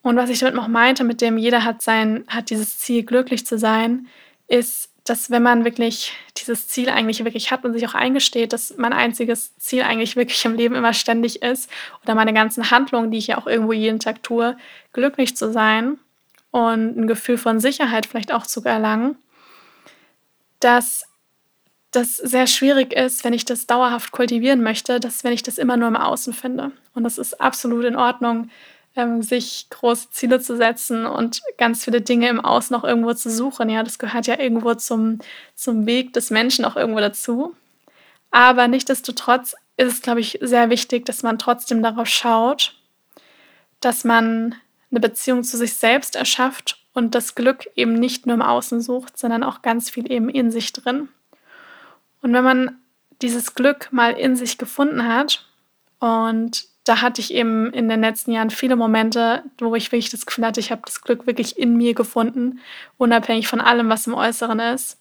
Und 0.00 0.16
was 0.16 0.30
ich 0.30 0.38
damit 0.38 0.54
noch 0.54 0.68
meinte, 0.68 1.04
mit 1.04 1.20
dem 1.20 1.36
jeder 1.36 1.62
hat 1.62 1.82
sein, 1.82 2.24
hat 2.28 2.48
dieses 2.48 2.78
Ziel, 2.78 3.02
glücklich 3.02 3.44
zu 3.44 3.58
sein, 3.58 4.06
ist, 4.46 4.87
dass 5.08 5.30
wenn 5.30 5.42
man 5.42 5.64
wirklich 5.64 6.12
dieses 6.36 6.68
Ziel 6.68 6.90
eigentlich 6.90 7.24
wirklich 7.24 7.50
hat 7.50 7.64
und 7.64 7.72
sich 7.72 7.86
auch 7.86 7.94
eingesteht, 7.94 8.52
dass 8.52 8.76
mein 8.76 8.92
einziges 8.92 9.56
Ziel 9.56 9.82
eigentlich 9.82 10.16
wirklich 10.16 10.44
im 10.44 10.54
Leben 10.54 10.74
immer 10.74 10.92
ständig 10.92 11.42
ist 11.42 11.70
oder 12.02 12.14
meine 12.14 12.34
ganzen 12.34 12.70
Handlungen, 12.70 13.10
die 13.10 13.18
ich 13.18 13.28
ja 13.28 13.38
auch 13.38 13.46
irgendwo 13.46 13.72
jeden 13.72 14.00
Tag 14.00 14.22
tue, 14.22 14.56
glücklich 14.92 15.36
zu 15.36 15.50
sein 15.52 15.98
und 16.50 16.96
ein 16.96 17.06
Gefühl 17.06 17.38
von 17.38 17.60
Sicherheit 17.60 18.06
vielleicht 18.06 18.32
auch 18.32 18.46
zu 18.46 18.62
erlangen, 18.64 19.16
dass 20.60 21.04
das 21.90 22.16
sehr 22.16 22.46
schwierig 22.46 22.92
ist, 22.92 23.24
wenn 23.24 23.32
ich 23.32 23.44
das 23.44 23.66
dauerhaft 23.66 24.12
kultivieren 24.12 24.62
möchte, 24.62 25.00
dass 25.00 25.24
wenn 25.24 25.32
ich 25.32 25.42
das 25.42 25.56
immer 25.56 25.76
nur 25.76 25.88
im 25.88 25.96
Außen 25.96 26.34
finde. 26.34 26.72
Und 26.94 27.04
das 27.04 27.16
ist 27.16 27.40
absolut 27.40 27.84
in 27.84 27.96
Ordnung, 27.96 28.50
ähm, 28.98 29.22
sich 29.22 29.68
große 29.70 30.10
Ziele 30.10 30.40
zu 30.40 30.56
setzen 30.56 31.06
und 31.06 31.40
ganz 31.56 31.84
viele 31.84 32.00
Dinge 32.00 32.28
im 32.28 32.40
Außen 32.40 32.74
auch 32.76 32.84
irgendwo 32.84 33.14
zu 33.14 33.30
suchen. 33.30 33.70
Ja, 33.70 33.82
das 33.82 33.98
gehört 33.98 34.26
ja 34.26 34.38
irgendwo 34.38 34.74
zum, 34.74 35.20
zum 35.54 35.86
Weg 35.86 36.12
des 36.12 36.30
Menschen 36.30 36.64
auch 36.64 36.76
irgendwo 36.76 37.00
dazu. 37.00 37.54
Aber 38.30 38.68
nichtsdestotrotz 38.68 39.54
ist 39.76 39.92
es, 39.92 40.02
glaube 40.02 40.20
ich, 40.20 40.38
sehr 40.42 40.68
wichtig, 40.68 41.06
dass 41.06 41.22
man 41.22 41.38
trotzdem 41.38 41.82
darauf 41.82 42.08
schaut, 42.08 42.74
dass 43.80 44.04
man 44.04 44.56
eine 44.90 45.00
Beziehung 45.00 45.44
zu 45.44 45.56
sich 45.56 45.74
selbst 45.74 46.16
erschafft 46.16 46.82
und 46.92 47.14
das 47.14 47.36
Glück 47.36 47.70
eben 47.76 47.94
nicht 47.94 48.26
nur 48.26 48.34
im 48.34 48.42
Außen 48.42 48.80
sucht, 48.80 49.16
sondern 49.16 49.44
auch 49.44 49.62
ganz 49.62 49.88
viel 49.90 50.10
eben 50.10 50.28
in 50.28 50.50
sich 50.50 50.72
drin. 50.72 51.08
Und 52.20 52.32
wenn 52.32 52.44
man 52.44 52.78
dieses 53.22 53.54
Glück 53.54 53.92
mal 53.92 54.12
in 54.12 54.34
sich 54.34 54.58
gefunden 54.58 55.06
hat 55.06 55.46
und 56.00 56.66
da 56.88 57.02
hatte 57.02 57.20
ich 57.20 57.34
eben 57.34 57.70
in 57.74 57.88
den 57.88 58.00
letzten 58.00 58.32
Jahren 58.32 58.48
viele 58.48 58.74
Momente, 58.74 59.42
wo 59.58 59.74
ich 59.74 59.92
wirklich 59.92 60.08
das 60.08 60.24
Gefühl 60.24 60.46
hatte, 60.46 60.60
ich 60.60 60.70
habe 60.70 60.82
das 60.86 61.02
Glück 61.02 61.26
wirklich 61.26 61.58
in 61.58 61.76
mir 61.76 61.92
gefunden, 61.92 62.60
unabhängig 62.96 63.46
von 63.46 63.60
allem, 63.60 63.90
was 63.90 64.06
im 64.06 64.14
Äußeren 64.14 64.58
ist. 64.58 64.96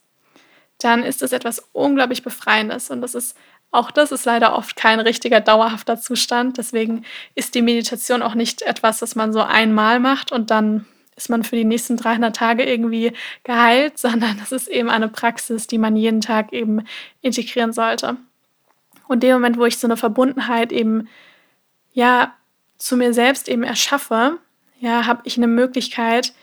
Dann 0.80 1.04
ist 1.04 1.24
es 1.24 1.32
etwas 1.32 1.70
unglaublich 1.72 2.24
Befreiendes. 2.24 2.90
Und 2.90 3.02
das 3.02 3.16
ist, 3.16 3.38
auch 3.72 3.90
das 3.90 4.12
ist 4.12 4.26
leider 4.26 4.54
oft 4.56 4.76
kein 4.76 5.00
richtiger 5.00 5.40
dauerhafter 5.40 5.98
Zustand. 5.98 6.58
Deswegen 6.58 7.06
ist 7.36 7.56
die 7.56 7.62
Meditation 7.62 8.22
auch 8.22 8.36
nicht 8.36 8.64
etwas, 8.64 9.00
das 9.00 9.16
man 9.16 9.32
so 9.32 9.42
einmal 9.42 10.02
macht 10.02 10.34
und 10.34 10.52
dann 10.52 10.86
ist 11.16 11.30
man 11.30 11.44
für 11.44 11.56
die 11.56 11.66
nächsten 11.66 11.96
300 11.96 12.36
Tage 12.36 12.64
irgendwie 12.64 13.14
geheilt, 13.46 13.98
sondern 13.98 14.40
es 14.44 14.52
ist 14.52 14.68
eben 14.68 14.90
eine 14.90 15.08
Praxis, 15.08 15.68
die 15.68 15.78
man 15.78 15.96
jeden 15.96 16.20
Tag 16.20 16.52
eben 16.52 16.84
integrieren 17.22 17.72
sollte. 17.72 18.18
Und 19.08 19.24
dem 19.24 19.34
Moment, 19.34 19.58
wo 19.58 19.66
ich 19.66 19.78
so 19.78 19.88
eine 19.88 19.96
Verbundenheit 19.96 20.74
eben 20.74 21.08
ja 21.98 22.36
zu 22.78 22.96
mir 22.96 23.12
selbst 23.12 23.50
eben 23.50 23.64
erschaffe, 23.64 24.38
ja, 24.80 25.08
habe 25.08 25.22
ich 25.24 25.38
eine 25.38 25.48
Möglichkeit, 25.48 26.34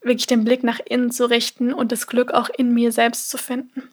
wirklich 0.00 0.26
den 0.26 0.42
Blick 0.42 0.64
nach 0.64 0.80
innen 0.82 1.10
zu 1.10 1.28
richten 1.28 1.74
und 1.74 1.92
das 1.92 2.06
Glück 2.06 2.32
auch 2.32 2.48
in 2.48 2.72
mir 2.72 2.90
selbst 2.90 3.28
zu 3.28 3.36
finden. 3.36 3.90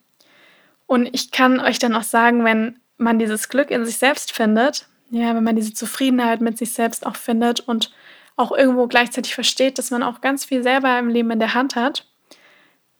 Und 0.85 1.09
ich 1.13 1.31
kann 1.31 1.59
euch 1.59 1.77
dann 1.77 1.93
auch 1.93 2.03
sagen, 2.03 2.45
wenn 2.45 2.79
man 2.95 3.19
dieses 3.19 3.49
Glück 3.49 3.69
in 3.69 3.85
sich 3.85 3.97
selbst 3.97 4.31
findet, 4.31 4.87
ja, 5.09 5.35
wenn 5.35 5.43
man 5.43 5.57
diese 5.57 5.73
Zufriedenheit 5.73 6.39
mit 6.39 6.57
sich 6.57 6.71
selbst 6.71 7.05
auch 7.05 7.17
findet 7.17 7.59
und 7.59 7.91
auch 8.37 8.53
irgendwo 8.53 8.87
gleichzeitig 8.87 9.35
versteht, 9.35 9.77
dass 9.77 9.91
man 9.91 10.03
auch 10.03 10.21
ganz 10.21 10.45
viel 10.45 10.63
selber 10.63 10.97
im 10.97 11.09
Leben 11.09 11.31
in 11.31 11.39
der 11.39 11.53
Hand 11.53 11.75
hat, 11.75 12.07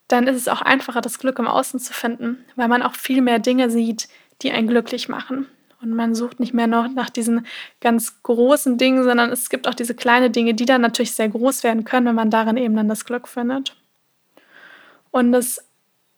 dann 0.10 0.28
ist 0.28 0.36
es 0.36 0.50
auch 0.50 0.62
einfacher, 0.62 1.00
das 1.00 1.20
Glück 1.20 1.40
im 1.40 1.48
Außen 1.48 1.80
zu 1.80 1.94
finden, 1.94 2.44
weil 2.58 2.68
man 2.68 2.82
auch 2.82 2.96
viel 2.96 3.22
mehr 3.22 3.40
Dinge 3.40 3.70
sieht, 3.70 4.10
die 4.42 4.52
einen 4.52 4.68
glücklich 4.68 5.08
machen. 5.08 5.48
Und 5.82 5.94
man 5.94 6.16
sucht 6.16 6.40
nicht 6.40 6.54
mehr 6.54 6.68
noch 6.68 6.88
nach 6.88 7.10
diesen 7.10 7.46
ganz 7.82 8.24
großen 8.24 8.78
Dingen, 8.78 9.04
sondern 9.04 9.32
es 9.32 9.50
gibt 9.50 9.68
auch 9.68 9.76
diese 9.76 9.94
kleinen 9.94 10.32
Dinge, 10.32 10.54
die 10.54 10.66
dann 10.66 10.82
natürlich 10.82 11.14
sehr 11.14 11.30
groß 11.30 11.64
werden 11.64 11.84
können, 11.84 12.08
wenn 12.08 12.16
man 12.16 12.32
darin 12.32 12.58
eben 12.58 12.76
dann 12.76 12.90
das 12.90 13.06
Glück 13.06 13.28
findet. 13.28 13.76
Und 15.12 15.32
das, 15.32 15.64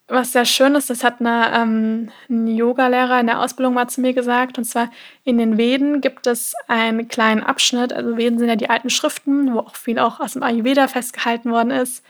was 0.07 0.31
sehr 0.31 0.45
schön 0.45 0.75
ist, 0.75 0.89
das 0.89 1.03
hat 1.03 1.19
eine, 1.19 1.51
ähm, 1.53 2.09
ein 2.29 2.47
Yoga-Lehrer 2.47 3.19
in 3.19 3.27
der 3.27 3.41
Ausbildung 3.41 3.73
mal 3.73 3.89
zu 3.89 3.99
mir 3.99 4.13
gesagt. 4.13 4.57
Und 4.57 4.63
zwar 4.63 4.89
in 5.25 5.37
den 5.37 5.57
Veden 5.57 5.99
gibt 5.99 6.25
es 6.25 6.53
einen 6.67 7.09
kleinen 7.09 7.43
Abschnitt. 7.43 7.91
Also 7.91 8.17
Veden 8.17 8.39
sind 8.39 8.47
ja 8.47 8.55
die 8.55 8.69
alten 8.69 8.89
Schriften, 8.89 9.53
wo 9.53 9.59
auch 9.59 9.75
viel 9.75 9.99
auch 9.99 10.21
aus 10.21 10.33
dem 10.33 10.43
Ayurveda 10.43 10.87
festgehalten 10.87 11.51
worden 11.51 11.71
ist 11.71 12.03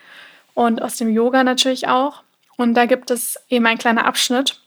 und 0.54 0.82
aus 0.82 0.98
dem 0.98 1.10
Yoga 1.10 1.44
natürlich 1.44 1.88
auch. 1.88 2.24
Und 2.58 2.76
da 2.76 2.86
gibt 2.86 3.10
es 3.10 3.40
eben 3.50 3.66
einen 3.66 3.78
kleinen 3.80 4.00
Abschnitt. 4.00 4.62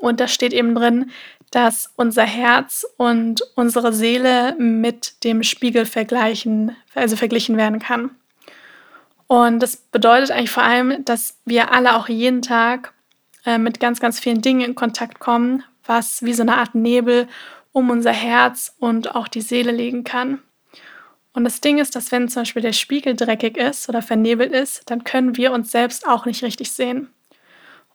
Und 0.00 0.20
da 0.20 0.28
steht 0.28 0.52
eben 0.52 0.74
drin, 0.74 1.10
dass 1.54 1.92
unser 1.94 2.24
Herz 2.24 2.84
und 2.96 3.42
unsere 3.54 3.92
Seele 3.92 4.56
mit 4.58 5.22
dem 5.22 5.44
Spiegel 5.44 5.86
vergleichen, 5.86 6.74
also 6.96 7.14
verglichen 7.14 7.56
werden 7.56 7.78
kann. 7.78 8.10
Und 9.28 9.60
das 9.60 9.76
bedeutet 9.76 10.32
eigentlich 10.32 10.50
vor 10.50 10.64
allem, 10.64 11.04
dass 11.04 11.38
wir 11.44 11.72
alle 11.72 11.94
auch 11.94 12.08
jeden 12.08 12.42
Tag 12.42 12.92
äh, 13.46 13.58
mit 13.58 13.78
ganz, 13.78 14.00
ganz 14.00 14.18
vielen 14.18 14.42
Dingen 14.42 14.62
in 14.62 14.74
Kontakt 14.74 15.20
kommen, 15.20 15.62
was 15.86 16.24
wie 16.24 16.32
so 16.32 16.42
eine 16.42 16.56
Art 16.56 16.74
Nebel 16.74 17.28
um 17.70 17.88
unser 17.88 18.12
Herz 18.12 18.74
und 18.80 19.14
auch 19.14 19.28
die 19.28 19.40
Seele 19.40 19.70
legen 19.70 20.02
kann. 20.02 20.40
Und 21.34 21.44
das 21.44 21.60
Ding 21.60 21.78
ist, 21.78 21.94
dass 21.94 22.10
wenn 22.10 22.28
zum 22.28 22.42
Beispiel 22.42 22.62
der 22.62 22.72
Spiegel 22.72 23.14
dreckig 23.14 23.56
ist 23.56 23.88
oder 23.88 24.02
vernebelt 24.02 24.52
ist, 24.52 24.82
dann 24.90 25.04
können 25.04 25.36
wir 25.36 25.52
uns 25.52 25.70
selbst 25.70 26.08
auch 26.08 26.26
nicht 26.26 26.42
richtig 26.42 26.72
sehen. 26.72 27.10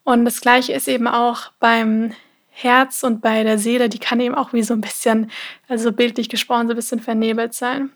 Und 0.02 0.24
das 0.24 0.40
gleiche 0.40 0.72
ist 0.72 0.88
eben 0.88 1.06
auch 1.06 1.50
beim 1.60 2.14
Herz 2.62 3.02
und 3.02 3.20
bei 3.20 3.42
der 3.42 3.58
Seele, 3.58 3.88
die 3.88 3.98
kann 3.98 4.20
eben 4.20 4.34
auch 4.34 4.52
wie 4.52 4.62
so 4.62 4.74
ein 4.74 4.80
bisschen, 4.80 5.30
also 5.68 5.92
bildlich 5.92 6.28
gesprochen, 6.28 6.66
so 6.66 6.74
ein 6.74 6.76
bisschen 6.76 7.00
vernebelt 7.00 7.54
sein. 7.54 7.90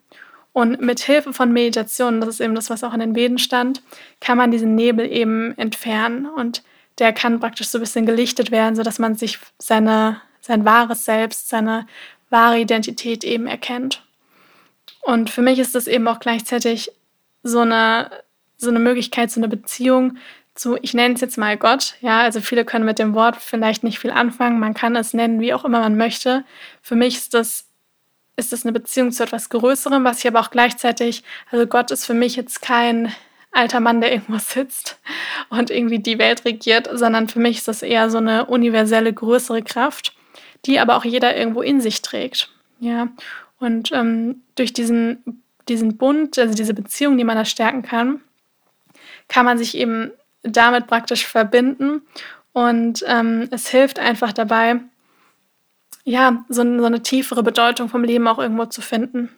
Und 0.52 0.80
mit 0.80 1.00
Hilfe 1.00 1.32
von 1.32 1.52
Meditation, 1.52 2.20
das 2.20 2.30
ist 2.30 2.40
eben 2.40 2.54
das, 2.54 2.70
was 2.70 2.84
auch 2.84 2.94
in 2.94 3.00
den 3.00 3.16
Veden 3.16 3.38
stand, 3.38 3.82
kann 4.20 4.38
man 4.38 4.50
diesen 4.50 4.74
Nebel 4.74 5.10
eben 5.10 5.56
entfernen 5.58 6.26
und 6.26 6.62
der 6.98 7.12
kann 7.12 7.40
praktisch 7.40 7.68
so 7.68 7.78
ein 7.78 7.80
bisschen 7.80 8.06
gelichtet 8.06 8.50
werden, 8.52 8.76
sodass 8.76 9.00
man 9.00 9.16
sich 9.16 9.38
seine, 9.58 10.20
sein 10.40 10.64
wahres 10.64 11.04
Selbst, 11.04 11.48
seine 11.48 11.86
wahre 12.30 12.60
Identität 12.60 13.24
eben 13.24 13.46
erkennt. 13.46 14.02
Und 15.02 15.28
für 15.28 15.42
mich 15.42 15.58
ist 15.58 15.74
das 15.74 15.86
eben 15.86 16.06
auch 16.06 16.20
gleichzeitig 16.20 16.90
so 17.42 17.60
eine, 17.60 18.10
so 18.56 18.70
eine 18.70 18.78
Möglichkeit, 18.78 19.30
so 19.30 19.40
eine 19.40 19.48
Beziehung 19.48 20.18
zu, 20.54 20.76
ich 20.82 20.94
nenne 20.94 21.14
es 21.14 21.20
jetzt 21.20 21.38
mal 21.38 21.56
Gott. 21.56 21.94
Ja, 22.00 22.20
also 22.20 22.40
viele 22.40 22.64
können 22.64 22.84
mit 22.84 22.98
dem 22.98 23.14
Wort 23.14 23.36
vielleicht 23.36 23.82
nicht 23.82 23.98
viel 23.98 24.10
anfangen. 24.10 24.60
Man 24.60 24.74
kann 24.74 24.96
es 24.96 25.14
nennen, 25.14 25.40
wie 25.40 25.52
auch 25.52 25.64
immer 25.64 25.80
man 25.80 25.96
möchte. 25.96 26.44
Für 26.80 26.94
mich 26.94 27.16
ist 27.16 27.34
das, 27.34 27.66
ist 28.36 28.52
das 28.52 28.64
eine 28.64 28.72
Beziehung 28.72 29.10
zu 29.10 29.24
etwas 29.24 29.48
Größerem, 29.48 30.04
was 30.04 30.20
ich 30.20 30.28
aber 30.28 30.40
auch 30.40 30.50
gleichzeitig, 30.50 31.24
also 31.50 31.66
Gott 31.66 31.90
ist 31.90 32.06
für 32.06 32.14
mich 32.14 32.36
jetzt 32.36 32.62
kein 32.62 33.12
alter 33.50 33.80
Mann, 33.80 34.00
der 34.00 34.12
irgendwo 34.12 34.38
sitzt 34.38 34.98
und 35.50 35.70
irgendwie 35.70 35.98
die 35.98 36.18
Welt 36.18 36.44
regiert, 36.44 36.88
sondern 36.92 37.28
für 37.28 37.40
mich 37.40 37.58
ist 37.58 37.68
das 37.68 37.82
eher 37.82 38.10
so 38.10 38.18
eine 38.18 38.46
universelle, 38.46 39.12
größere 39.12 39.62
Kraft, 39.62 40.14
die 40.66 40.78
aber 40.78 40.96
auch 40.96 41.04
jeder 41.04 41.36
irgendwo 41.36 41.62
in 41.62 41.80
sich 41.80 42.02
trägt. 42.02 42.50
Ja, 42.80 43.08
und 43.58 43.92
ähm, 43.92 44.42
durch 44.56 44.72
diesen, 44.72 45.42
diesen 45.68 45.96
Bund, 45.96 46.38
also 46.38 46.54
diese 46.54 46.74
Beziehung, 46.74 47.16
die 47.16 47.24
man 47.24 47.36
da 47.36 47.44
stärken 47.44 47.82
kann, 47.82 48.20
kann 49.28 49.46
man 49.46 49.58
sich 49.58 49.76
eben 49.76 50.12
damit 50.44 50.86
praktisch 50.86 51.26
verbinden. 51.26 52.02
Und 52.52 53.04
ähm, 53.08 53.48
es 53.50 53.68
hilft 53.68 53.98
einfach 53.98 54.32
dabei, 54.32 54.80
ja, 56.04 56.44
so, 56.48 56.62
so 56.62 56.84
eine 56.84 57.02
tiefere 57.02 57.42
Bedeutung 57.42 57.88
vom 57.88 58.04
Leben 58.04 58.28
auch 58.28 58.38
irgendwo 58.38 58.66
zu 58.66 58.80
finden. 58.80 59.30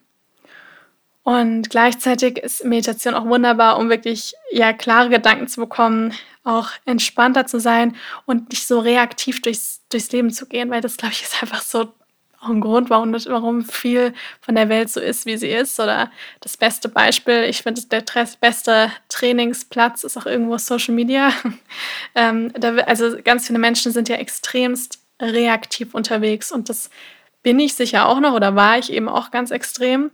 Und 1.22 1.70
gleichzeitig 1.70 2.38
ist 2.38 2.64
Meditation 2.64 3.14
auch 3.14 3.24
wunderbar, 3.24 3.78
um 3.78 3.88
wirklich 3.88 4.34
ja 4.50 4.72
klare 4.72 5.08
Gedanken 5.08 5.48
zu 5.48 5.60
bekommen, 5.60 6.12
auch 6.44 6.70
entspannter 6.84 7.46
zu 7.46 7.58
sein 7.58 7.96
und 8.26 8.50
nicht 8.50 8.66
so 8.66 8.78
reaktiv 8.78 9.42
durchs, 9.42 9.82
durchs 9.88 10.12
Leben 10.12 10.30
zu 10.30 10.46
gehen, 10.46 10.70
weil 10.70 10.80
das, 10.80 10.96
glaube 10.96 11.14
ich, 11.14 11.22
ist 11.22 11.42
einfach 11.42 11.62
so 11.62 11.92
auch 12.40 12.48
ein 12.48 12.60
Grund, 12.60 12.90
warum, 12.90 13.12
warum 13.12 13.64
viel 13.64 14.12
von 14.40 14.54
der 14.54 14.68
Welt 14.68 14.90
so 14.90 15.00
ist, 15.00 15.26
wie 15.26 15.36
sie 15.36 15.48
ist. 15.48 15.78
Oder 15.80 16.10
das 16.40 16.56
beste 16.56 16.88
Beispiel, 16.88 17.44
ich 17.44 17.62
finde, 17.62 17.82
der 17.82 18.04
beste 18.40 18.90
Trainingsplatz 19.08 20.04
ist 20.04 20.16
auch 20.16 20.26
irgendwo 20.26 20.58
Social 20.58 20.94
Media. 20.94 21.32
ähm, 22.14 22.52
da, 22.54 22.76
also 22.76 23.16
ganz 23.22 23.46
viele 23.46 23.58
Menschen 23.58 23.92
sind 23.92 24.08
ja 24.08 24.16
extremst 24.16 24.98
reaktiv 25.20 25.94
unterwegs 25.94 26.52
und 26.52 26.68
das 26.68 26.90
bin 27.42 27.58
ich 27.58 27.74
sicher 27.74 28.06
auch 28.06 28.20
noch 28.20 28.34
oder 28.34 28.54
war 28.54 28.78
ich 28.78 28.92
eben 28.92 29.08
auch 29.08 29.30
ganz 29.30 29.50
extrem. 29.50 30.10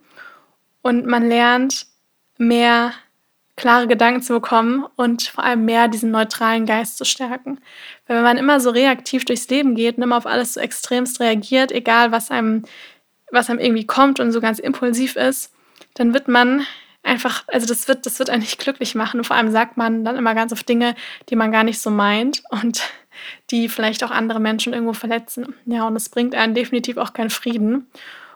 Und 0.83 1.07
man 1.07 1.29
lernt 1.29 1.87
mehr 2.38 2.93
klare 3.62 3.87
Gedanken 3.87 4.23
zu 4.23 4.33
bekommen 4.33 4.85
und 4.97 5.23
vor 5.23 5.45
allem 5.45 5.64
mehr 5.64 5.87
diesen 5.87 6.11
neutralen 6.11 6.66
Geist 6.66 6.99
zu 6.99 7.04
stärken. 7.04 7.61
Weil 8.09 8.16
wenn 8.16 8.25
man 8.25 8.37
immer 8.37 8.59
so 8.59 8.71
reaktiv 8.71 9.25
durchs 9.25 9.49
Leben 9.49 9.76
geht 9.76 9.97
und 9.97 10.02
immer 10.02 10.16
auf 10.16 10.26
alles 10.26 10.54
so 10.54 10.61
extremst 10.61 11.21
reagiert, 11.21 11.71
egal 11.71 12.11
was 12.11 12.33
einem, 12.33 12.64
was 13.31 13.49
einem 13.49 13.61
irgendwie 13.61 13.87
kommt 13.87 14.19
und 14.19 14.33
so 14.33 14.40
ganz 14.40 14.59
impulsiv 14.59 15.14
ist, 15.14 15.52
dann 15.95 16.12
wird 16.12 16.26
man 16.26 16.66
einfach, 17.04 17.45
also 17.47 17.69
das 17.69 17.87
wird, 17.87 18.04
das 18.04 18.19
wird 18.19 18.31
einen 18.31 18.42
nicht 18.42 18.59
glücklich 18.59 18.97
machen. 18.97 19.21
Und 19.21 19.26
vor 19.26 19.37
allem 19.37 19.52
sagt 19.52 19.76
man 19.76 20.04
dann 20.04 20.16
immer 20.16 20.35
ganz 20.35 20.52
oft 20.52 20.69
Dinge, 20.69 20.97
die 21.28 21.37
man 21.37 21.52
gar 21.52 21.62
nicht 21.62 21.78
so 21.78 21.90
meint 21.90 22.42
und 22.50 22.83
die 23.52 23.69
vielleicht 23.69 24.02
auch 24.02 24.11
andere 24.11 24.40
Menschen 24.40 24.73
irgendwo 24.73 24.92
verletzen. 24.92 25.54
Ja, 25.66 25.87
und 25.87 25.95
es 25.95 26.09
bringt 26.09 26.35
einen 26.35 26.54
definitiv 26.54 26.97
auch 26.97 27.12
keinen 27.12 27.31
Frieden. 27.31 27.87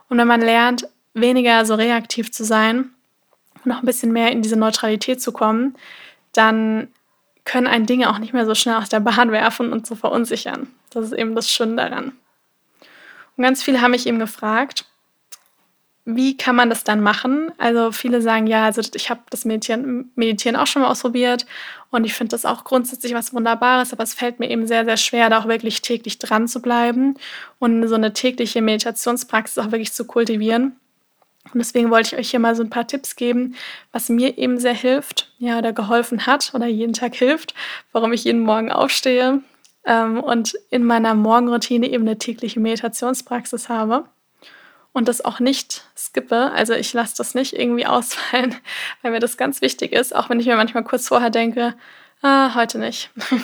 Und 0.08 0.18
wenn 0.18 0.28
man 0.28 0.40
lernt, 0.40 0.86
weniger 1.14 1.64
so 1.64 1.74
reaktiv 1.74 2.30
zu 2.30 2.44
sein, 2.44 2.92
noch 3.66 3.80
ein 3.82 3.86
bisschen 3.86 4.12
mehr 4.12 4.30
in 4.32 4.42
diese 4.42 4.56
Neutralität 4.56 5.20
zu 5.20 5.32
kommen, 5.32 5.76
dann 6.32 6.88
können 7.44 7.66
ein 7.66 7.86
Dinge 7.86 8.10
auch 8.10 8.18
nicht 8.18 8.32
mehr 8.32 8.46
so 8.46 8.54
schnell 8.54 8.76
aus 8.76 8.88
der 8.88 9.00
Bahn 9.00 9.30
werfen 9.30 9.72
und 9.72 9.86
so 9.86 9.94
verunsichern. 9.94 10.68
Das 10.90 11.04
ist 11.06 11.12
eben 11.12 11.34
das 11.34 11.50
Schöne 11.50 11.76
daran. 11.76 12.12
Und 13.36 13.44
ganz 13.44 13.62
viele 13.62 13.80
haben 13.80 13.92
mich 13.92 14.06
eben 14.06 14.18
gefragt, 14.18 14.84
wie 16.08 16.36
kann 16.36 16.54
man 16.54 16.70
das 16.70 16.84
dann 16.84 17.00
machen? 17.00 17.50
Also 17.58 17.90
viele 17.90 18.22
sagen, 18.22 18.46
ja, 18.46 18.64
also 18.64 18.80
ich 18.94 19.10
habe 19.10 19.22
das 19.30 19.44
Meditieren, 19.44 20.12
Meditieren 20.14 20.56
auch 20.56 20.68
schon 20.68 20.82
mal 20.82 20.88
ausprobiert 20.88 21.46
und 21.90 22.04
ich 22.04 22.14
finde 22.14 22.30
das 22.30 22.44
auch 22.44 22.62
grundsätzlich 22.62 23.12
was 23.12 23.34
Wunderbares, 23.34 23.92
aber 23.92 24.04
es 24.04 24.14
fällt 24.14 24.38
mir 24.38 24.48
eben 24.48 24.68
sehr, 24.68 24.84
sehr 24.84 24.96
schwer, 24.96 25.30
da 25.30 25.40
auch 25.40 25.48
wirklich 25.48 25.82
täglich 25.82 26.18
dran 26.18 26.46
zu 26.46 26.62
bleiben 26.62 27.16
und 27.58 27.86
so 27.88 27.96
eine 27.96 28.12
tägliche 28.12 28.62
Meditationspraxis 28.62 29.58
auch 29.58 29.72
wirklich 29.72 29.92
zu 29.92 30.04
kultivieren. 30.04 30.76
Und 31.52 31.58
deswegen 31.58 31.90
wollte 31.90 32.14
ich 32.14 32.20
euch 32.20 32.30
hier 32.30 32.40
mal 32.40 32.56
so 32.56 32.62
ein 32.62 32.70
paar 32.70 32.86
Tipps 32.86 33.16
geben, 33.16 33.54
was 33.92 34.08
mir 34.08 34.36
eben 34.38 34.58
sehr 34.58 34.74
hilft, 34.74 35.32
ja, 35.38 35.58
oder 35.58 35.72
geholfen 35.72 36.26
hat 36.26 36.52
oder 36.54 36.66
jeden 36.66 36.92
Tag 36.92 37.14
hilft, 37.14 37.54
warum 37.92 38.12
ich 38.12 38.24
jeden 38.24 38.40
Morgen 38.40 38.72
aufstehe 38.72 39.42
ähm, 39.84 40.20
und 40.20 40.54
in 40.70 40.84
meiner 40.84 41.14
Morgenroutine 41.14 41.88
eben 41.88 42.04
eine 42.04 42.18
tägliche 42.18 42.60
Meditationspraxis 42.60 43.68
habe 43.68 44.04
und 44.92 45.08
das 45.08 45.24
auch 45.24 45.40
nicht 45.40 45.84
skippe. 45.96 46.50
Also 46.52 46.72
ich 46.72 46.92
lasse 46.92 47.14
das 47.16 47.34
nicht 47.34 47.52
irgendwie 47.52 47.86
ausfallen, 47.86 48.56
weil 49.02 49.12
mir 49.12 49.20
das 49.20 49.36
ganz 49.36 49.60
wichtig 49.62 49.92
ist, 49.92 50.14
auch 50.14 50.28
wenn 50.28 50.40
ich 50.40 50.46
mir 50.46 50.56
manchmal 50.56 50.84
kurz 50.84 51.08
vorher 51.08 51.30
denke, 51.30 51.74
ah, 52.22 52.54
heute 52.54 52.78
nicht. 52.78 53.10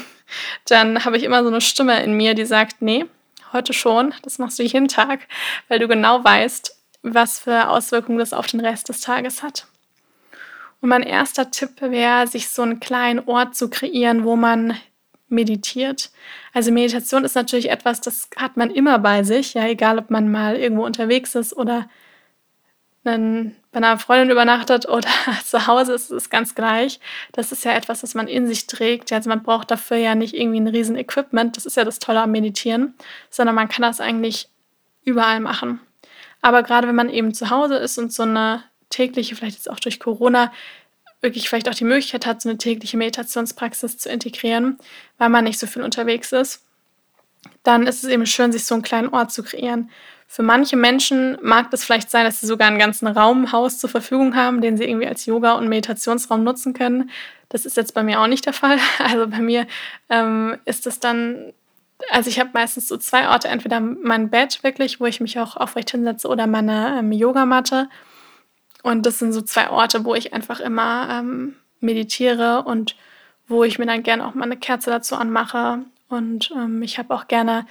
Dann 0.66 1.04
habe 1.04 1.16
ich 1.16 1.24
immer 1.24 1.42
so 1.42 1.48
eine 1.48 1.60
Stimme 1.60 2.02
in 2.02 2.14
mir, 2.16 2.34
die 2.34 2.46
sagt, 2.46 2.80
nee, 2.80 3.04
heute 3.52 3.72
schon, 3.74 4.14
das 4.22 4.38
machst 4.38 4.58
du 4.58 4.62
jeden 4.62 4.88
Tag, 4.88 5.20
weil 5.68 5.78
du 5.78 5.88
genau 5.88 6.24
weißt, 6.24 6.74
was 7.02 7.38
für 7.38 7.68
Auswirkungen 7.68 8.18
das 8.18 8.32
auf 8.32 8.46
den 8.46 8.60
Rest 8.60 8.88
des 8.88 9.00
Tages 9.00 9.42
hat. 9.42 9.66
Und 10.80 10.88
mein 10.88 11.02
erster 11.02 11.50
Tipp 11.50 11.80
wäre, 11.80 12.26
sich 12.26 12.48
so 12.48 12.62
einen 12.62 12.80
kleinen 12.80 13.20
Ort 13.26 13.54
zu 13.54 13.70
kreieren, 13.70 14.24
wo 14.24 14.36
man 14.36 14.76
meditiert. 15.28 16.10
Also 16.52 16.70
Meditation 16.70 17.24
ist 17.24 17.34
natürlich 17.34 17.70
etwas, 17.70 18.00
das 18.00 18.28
hat 18.36 18.56
man 18.56 18.70
immer 18.70 18.98
bei 18.98 19.22
sich, 19.22 19.54
ja, 19.54 19.66
egal 19.66 19.98
ob 19.98 20.10
man 20.10 20.30
mal 20.30 20.56
irgendwo 20.56 20.84
unterwegs 20.84 21.34
ist 21.34 21.56
oder 21.56 21.88
einen, 23.04 23.56
bei 23.72 23.78
einer 23.78 23.98
Freundin 23.98 24.30
übernachtet 24.30 24.88
oder 24.88 25.08
zu 25.44 25.66
Hause 25.66 25.94
ist 25.94 26.10
es 26.10 26.30
ganz 26.30 26.54
gleich. 26.54 27.00
Das 27.32 27.50
ist 27.50 27.64
ja 27.64 27.72
etwas, 27.72 28.02
das 28.02 28.14
man 28.14 28.28
in 28.28 28.46
sich 28.46 28.66
trägt. 28.66 29.12
Also 29.12 29.28
man 29.28 29.42
braucht 29.42 29.70
dafür 29.70 29.96
ja 29.96 30.14
nicht 30.14 30.34
irgendwie 30.34 30.60
ein 30.60 30.68
riesen 30.68 30.96
Equipment. 30.96 31.56
Das 31.56 31.66
ist 31.66 31.76
ja 31.76 31.84
das 31.84 31.98
Tolle 31.98 32.22
am 32.22 32.30
Meditieren, 32.30 32.94
sondern 33.30 33.56
man 33.56 33.68
kann 33.68 33.82
das 33.82 34.00
eigentlich 34.00 34.48
überall 35.04 35.40
machen. 35.40 35.80
Aber 36.42 36.62
gerade 36.62 36.88
wenn 36.88 36.94
man 36.94 37.08
eben 37.08 37.32
zu 37.32 37.50
Hause 37.50 37.76
ist 37.76 37.98
und 37.98 38.12
so 38.12 38.24
eine 38.24 38.64
tägliche, 38.90 39.34
vielleicht 39.34 39.56
jetzt 39.56 39.70
auch 39.70 39.80
durch 39.80 39.98
Corona, 39.98 40.52
wirklich 41.22 41.48
vielleicht 41.48 41.68
auch 41.68 41.74
die 41.74 41.84
Möglichkeit 41.84 42.26
hat, 42.26 42.42
so 42.42 42.48
eine 42.48 42.58
tägliche 42.58 42.96
Meditationspraxis 42.96 43.96
zu 43.96 44.10
integrieren, 44.10 44.76
weil 45.18 45.28
man 45.28 45.44
nicht 45.44 45.58
so 45.58 45.66
viel 45.66 45.82
unterwegs 45.82 46.32
ist, 46.32 46.66
dann 47.62 47.86
ist 47.86 48.04
es 48.04 48.10
eben 48.10 48.26
schön, 48.26 48.52
sich 48.52 48.64
so 48.64 48.74
einen 48.74 48.82
kleinen 48.82 49.08
Ort 49.08 49.32
zu 49.32 49.42
kreieren. 49.42 49.90
Für 50.26 50.42
manche 50.42 50.76
Menschen 50.76 51.36
mag 51.42 51.70
das 51.70 51.84
vielleicht 51.84 52.10
sein, 52.10 52.24
dass 52.24 52.40
sie 52.40 52.46
sogar 52.46 52.68
einen 52.68 52.78
ganzen 52.78 53.06
Raumhaus 53.06 53.78
zur 53.78 53.90
Verfügung 53.90 54.34
haben, 54.34 54.60
den 54.60 54.76
sie 54.76 54.84
irgendwie 54.84 55.06
als 55.06 55.26
Yoga- 55.26 55.54
und 55.54 55.68
Meditationsraum 55.68 56.42
nutzen 56.42 56.72
können. 56.72 57.10
Das 57.50 57.66
ist 57.66 57.76
jetzt 57.76 57.92
bei 57.92 58.02
mir 58.02 58.20
auch 58.20 58.26
nicht 58.26 58.46
der 58.46 58.54
Fall. 58.54 58.78
Also 58.98 59.28
bei 59.28 59.40
mir 59.40 59.66
ähm, 60.08 60.58
ist 60.64 60.86
es 60.86 61.00
dann, 61.00 61.52
also 62.10 62.28
ich 62.28 62.40
habe 62.40 62.50
meistens 62.52 62.88
so 62.88 62.96
zwei 62.96 63.28
Orte, 63.28 63.48
entweder 63.48 63.80
mein 63.80 64.30
Bett 64.30 64.62
wirklich, 64.62 65.00
wo 65.00 65.06
ich 65.06 65.20
mich 65.20 65.38
auch 65.38 65.56
aufrecht 65.56 65.90
hinsetze, 65.90 66.28
oder 66.28 66.46
meine 66.46 66.98
ähm, 66.98 67.12
Yogamatte. 67.12 67.88
Und 68.82 69.06
das 69.06 69.18
sind 69.18 69.32
so 69.32 69.42
zwei 69.42 69.70
Orte, 69.70 70.04
wo 70.04 70.14
ich 70.14 70.32
einfach 70.32 70.60
immer 70.60 71.08
ähm, 71.10 71.56
meditiere 71.80 72.62
und 72.64 72.96
wo 73.46 73.64
ich 73.64 73.78
mir 73.78 73.86
dann 73.86 74.02
gerne 74.02 74.26
auch 74.26 74.34
mal 74.34 74.44
eine 74.44 74.56
Kerze 74.56 74.90
dazu 74.90 75.16
anmache. 75.16 75.80
Und 76.08 76.50
ähm, 76.54 76.82
ich 76.82 76.98
habe 76.98 77.14
auch 77.14 77.28
gerne 77.28 77.66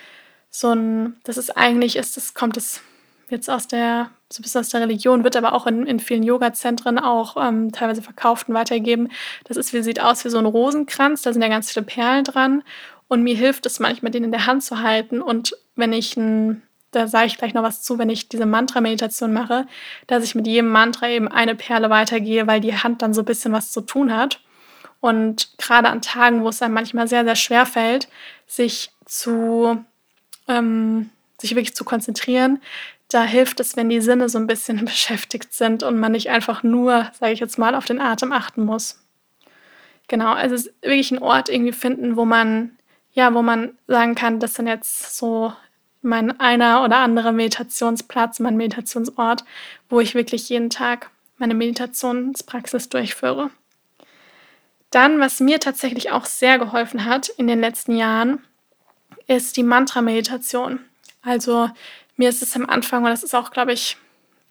so 0.50 0.70
ein, 0.74 1.18
das 1.24 1.38
ist 1.38 1.58
eigentlich, 1.58 1.96
ist 1.96 2.18
das, 2.18 2.34
kommt 2.34 2.58
es 2.58 2.82
jetzt 3.30 3.50
aus 3.50 3.68
der, 3.68 4.10
so 4.30 4.40
ein 4.40 4.44
bisschen 4.44 4.62
aus 4.62 4.70
der 4.70 4.82
Religion, 4.82 5.24
wird 5.24 5.36
aber 5.36 5.54
auch 5.54 5.66
in, 5.66 5.86
in 5.88 6.00
vielen 6.00 6.24
Yoga-Zentren 6.24 7.00
auch 7.00 7.38
ähm, 7.38 7.72
teilweise 7.72 8.02
verkauft 8.02 8.50
und 8.50 8.56
weitergegeben. 8.56 9.10
Das 9.46 9.58
ist, 9.58 9.74
wie 9.74 9.82
sieht 9.82 10.02
aus 10.02 10.24
wie 10.26 10.30
so 10.30 10.38
ein 10.38 10.46
Rosenkranz, 10.46 11.22
da 11.22 11.34
sind 11.34 11.42
ja 11.42 11.48
ganz 11.48 11.72
viele 11.72 11.86
Perlen 11.86 12.24
dran. 12.26 12.64
Und 13.12 13.24
mir 13.24 13.36
hilft 13.36 13.66
es 13.66 13.82
manchmal, 13.82 14.14
den 14.14 14.24
in 14.24 14.32
der 14.32 14.46
Hand 14.46 14.64
zu 14.64 14.80
halten. 14.80 15.22
Und 15.22 15.54
wenn 15.76 15.92
ich 15.92 16.16
ein 16.16 16.62
da 16.92 17.08
sage 17.08 17.28
ich 17.28 17.38
gleich 17.38 17.54
noch 17.54 17.64
was 17.64 17.82
zu, 17.82 17.98
wenn 17.98 18.10
ich 18.10 18.30
diese 18.30 18.46
Mantra-Meditation 18.46 19.34
mache, 19.34 19.66
dass 20.08 20.24
ich 20.24 20.34
mit 20.34 20.46
jedem 20.46 20.70
Mantra 20.70 21.10
eben 21.10 21.28
eine 21.28 21.56
Perle 21.56 21.90
weitergehe, 21.90 22.48
weil 22.48 22.62
die 22.62 22.76
Hand 22.76 23.02
dann 23.02 23.14
so 23.14 23.22
ein 23.22 23.26
bisschen 23.26 23.52
was 23.54 23.74
zu 23.74 23.82
tun 23.82 24.16
hat. 24.16 24.40
Und 25.02 25.58
gerade 25.58 25.90
an 25.90 26.02
Tagen, 26.02 26.44
wo 26.44 26.50
es 26.50 26.62
einem 26.62 26.74
manchmal 26.74 27.10
sehr, 27.10 27.26
sehr 27.26 27.36
schwer 27.36 27.66
fällt, 27.66 28.08
sich 28.48 28.92
zu, 29.06 29.84
ähm, 30.48 31.10
sich 31.38 31.52
wirklich 31.52 31.76
zu 31.76 31.84
konzentrieren, 31.84 32.62
da 33.10 33.24
hilft 33.24 33.60
es, 33.60 33.76
wenn 33.76 33.90
die 33.90 34.00
Sinne 34.00 34.30
so 34.30 34.38
ein 34.38 34.48
bisschen 34.48 34.86
beschäftigt 34.86 35.54
sind 35.54 35.84
und 35.84 36.00
man 36.00 36.14
nicht 36.14 36.30
einfach 36.30 36.64
nur, 36.64 37.12
sage 37.20 37.34
ich 37.34 37.42
jetzt 37.42 37.58
mal, 37.58 37.76
auf 37.76 37.84
den 37.84 38.00
Atem 38.00 38.32
achten 38.32 38.64
muss. 38.64 39.02
Genau, 40.08 40.34
also 40.34 40.56
wirklich 40.82 41.12
einen 41.12 41.24
Ort 41.24 41.48
irgendwie 41.48 41.72
finden, 41.72 42.18
wo 42.18 42.26
man, 42.26 42.78
ja, 43.14 43.34
wo 43.34 43.42
man 43.42 43.78
sagen 43.88 44.16
kann, 44.16 44.40
das 44.40 44.56
sind 44.56 44.68
jetzt 44.68 45.18
so 45.18 45.54
mein 46.02 46.40
einer 46.40 46.84
oder 46.84 46.98
andere 46.98 47.32
Meditationsplatz, 47.32 48.40
mein 48.40 48.58
Meditationsort, 48.58 49.44
wo 49.90 50.00
ich 50.00 50.16
wirklich 50.16 50.50
jeden 50.50 50.70
Tag 50.70 51.12
meine 51.38 51.54
Meditationspraxis 51.54 52.90
durchführe. 52.90 53.50
Dann, 54.90 55.20
was 55.20 55.40
mir 55.40 55.60
tatsächlich 55.60 56.12
auch 56.12 56.26
sehr 56.26 56.60
geholfen 56.60 57.06
hat 57.06 57.30
in 57.30 57.48
den 57.48 57.62
letzten 57.62 57.96
Jahren, 57.96 58.44
ist 59.28 59.58
die 59.58 59.64
Mantra-Meditation. 59.64 60.80
Also 61.22 61.70
mir 62.18 62.30
ist 62.30 62.42
es 62.42 62.56
am 62.56 62.66
Anfang, 62.66 63.04
und 63.04 63.10
das 63.10 63.24
ist 63.24 63.36
auch, 63.36 63.52
glaube 63.52 63.74
ich, 63.74 63.98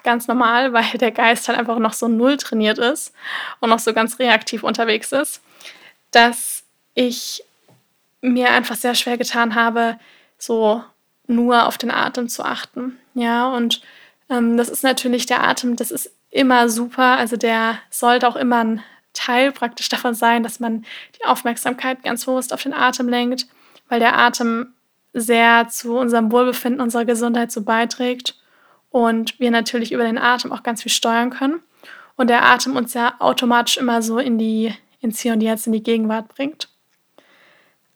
ganz 0.03 0.29
normal, 0.29 0.73
weil 0.73 0.99
der 0.99 1.11
Geist 1.11 1.49
halt 1.49 1.59
einfach 1.59 1.79
noch 1.79 1.92
so 1.92 2.09
null 2.09 2.37
trainiert 2.37 2.79
ist 2.79 3.12
und 3.61 3.70
noch 3.70 3.79
so 3.79 3.92
ganz 3.92 4.18
reaktiv 4.18 4.62
unterwegs 4.62 5.12
ist, 5.12 5.42
dass 6.11 6.64
ich 6.94 7.44
mir 8.20 8.50
einfach 8.50 8.76
sehr 8.76 8.94
schwer 8.94 9.18
getan 9.18 9.54
habe, 9.54 9.98
so 10.38 10.83
nur 11.26 11.66
auf 11.66 11.78
den 11.78 11.90
Atem 11.90 12.28
zu 12.28 12.44
achten. 12.44 12.98
Ja, 13.14 13.48
und 13.54 13.83
ähm, 14.28 14.56
das 14.56 14.68
ist 14.68 14.83
natürlich 14.83 15.26
der 15.26 15.42
Atem, 15.42 15.76
das 15.76 15.90
ist 15.90 16.12
immer 16.30 16.68
super. 16.68 17.16
Also 17.16 17.37
der 17.37 17.78
sollte 17.90 18.28
auch 18.28 18.37
immer 18.37 18.64
ein 18.64 18.83
Teil 19.12 19.52
praktisch 19.52 19.88
davon 19.88 20.14
sein, 20.14 20.42
dass 20.42 20.61
man 20.61 20.85
die 21.18 21.24
Aufmerksamkeit 21.24 22.02
ganz 22.02 22.24
bewusst 22.24 22.52
auf 22.52 22.62
den 22.62 22.74
Atem 22.74 23.09
lenkt, 23.09 23.46
weil 23.88 24.00
der 24.00 24.16
Atem 24.18 24.74
sehr 25.12 25.68
zu 25.68 25.96
unserem 25.96 26.30
Wohlbefinden, 26.30 26.80
unserer 26.80 27.04
Gesundheit 27.04 27.50
so 27.50 27.62
beiträgt 27.62 28.37
und 28.90 29.38
wir 29.40 29.50
natürlich 29.50 29.92
über 29.92 30.04
den 30.04 30.18
Atem 30.18 30.52
auch 30.52 30.62
ganz 30.62 30.83
viel 30.83 30.92
steuern 30.92 31.30
können 31.30 31.61
und 32.16 32.30
der 32.30 32.44
Atem 32.44 32.76
uns 32.76 32.94
ja 32.94 33.14
automatisch 33.18 33.76
immer 33.76 34.02
so 34.02 34.18
in 34.18 34.38
die 34.38 34.72
ins 35.00 35.20
Hier 35.20 35.33
und 35.33 35.40
Jetzt 35.40 35.66
in 35.66 35.72
die 35.72 35.83
Gegenwart 35.83 36.28
bringt. 36.28 36.68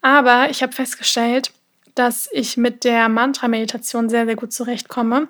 Aber 0.05 0.51
ich 0.51 0.63
habe 0.63 0.75
festgestellt, 0.75 1.51
dass 1.95 2.29
ich 2.31 2.59
mit 2.59 2.85
der 2.85 3.09
Mantra-Meditation 3.09 4.11
sehr, 4.11 4.27
sehr 4.27 4.37
gut 4.37 4.53
zurechtkomme. 4.53 5.29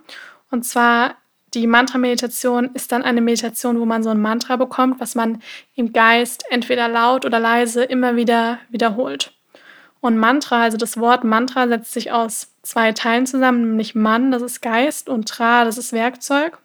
Und 0.50 0.64
zwar 0.64 1.14
die 1.54 1.68
Mantra-Meditation 1.68 2.70
ist 2.74 2.90
dann 2.90 3.04
eine 3.04 3.20
Meditation, 3.20 3.78
wo 3.78 3.84
man 3.84 4.02
so 4.02 4.10
ein 4.10 4.20
Mantra 4.20 4.56
bekommt, 4.56 4.98
was 4.98 5.14
man 5.14 5.40
im 5.76 5.92
Geist 5.92 6.42
entweder 6.50 6.88
laut 6.88 7.24
oder 7.24 7.38
leise 7.38 7.84
immer 7.84 8.16
wieder 8.16 8.58
wiederholt. 8.68 9.32
Und 10.00 10.18
Mantra, 10.18 10.62
also 10.62 10.76
das 10.76 10.98
Wort 10.98 11.22
Mantra, 11.22 11.68
setzt 11.68 11.92
sich 11.92 12.10
aus 12.10 12.48
zwei 12.62 12.90
Teilen 12.90 13.26
zusammen, 13.26 13.68
nämlich 13.68 13.94
Man, 13.94 14.32
das 14.32 14.42
ist 14.42 14.60
Geist, 14.60 15.08
und 15.08 15.28
Tra, 15.28 15.64
das 15.64 15.78
ist 15.78 15.92
Werkzeug. 15.92 16.58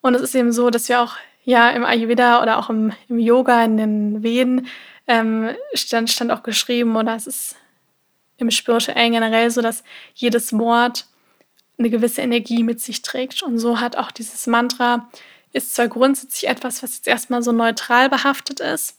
Und 0.00 0.14
es 0.14 0.22
ist 0.22 0.34
eben 0.34 0.50
so, 0.50 0.70
dass 0.70 0.88
wir 0.88 1.00
auch 1.00 1.14
ja 1.44 1.70
im 1.70 1.84
Ayurveda 1.84 2.42
oder 2.42 2.58
auch 2.58 2.68
im, 2.68 2.92
im 3.08 3.20
Yoga, 3.20 3.62
in 3.62 3.76
den 3.76 4.22
Veden, 4.24 4.66
ähm, 5.06 5.50
stand, 5.74 6.10
stand 6.10 6.30
auch 6.30 6.42
geschrieben, 6.42 6.96
oder 6.96 7.14
es 7.14 7.26
ist 7.26 7.56
im 8.38 8.50
Spirituellen 8.50 9.12
generell 9.12 9.50
so, 9.50 9.60
dass 9.60 9.84
jedes 10.14 10.56
Wort 10.56 11.06
eine 11.78 11.90
gewisse 11.90 12.22
Energie 12.22 12.62
mit 12.62 12.80
sich 12.80 13.02
trägt. 13.02 13.42
Und 13.42 13.58
so 13.58 13.80
hat 13.80 13.96
auch 13.96 14.10
dieses 14.10 14.46
Mantra, 14.46 15.08
ist 15.52 15.74
zwar 15.74 15.88
grundsätzlich 15.88 16.48
etwas, 16.48 16.82
was 16.82 16.96
jetzt 16.96 17.08
erstmal 17.08 17.42
so 17.42 17.52
neutral 17.52 18.08
behaftet 18.08 18.60
ist. 18.60 18.96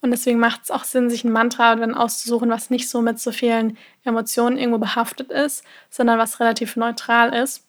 Und 0.00 0.10
deswegen 0.10 0.38
macht 0.38 0.64
es 0.64 0.70
auch 0.70 0.84
Sinn, 0.84 1.08
sich 1.08 1.24
ein 1.24 1.32
Mantra 1.32 1.74
dann 1.76 1.94
auszusuchen, 1.94 2.50
was 2.50 2.68
nicht 2.68 2.90
so 2.90 3.00
mit 3.00 3.18
so 3.18 3.32
vielen 3.32 3.78
Emotionen 4.04 4.58
irgendwo 4.58 4.78
behaftet 4.78 5.30
ist, 5.30 5.64
sondern 5.88 6.18
was 6.18 6.40
relativ 6.40 6.76
neutral 6.76 7.34
ist. 7.34 7.63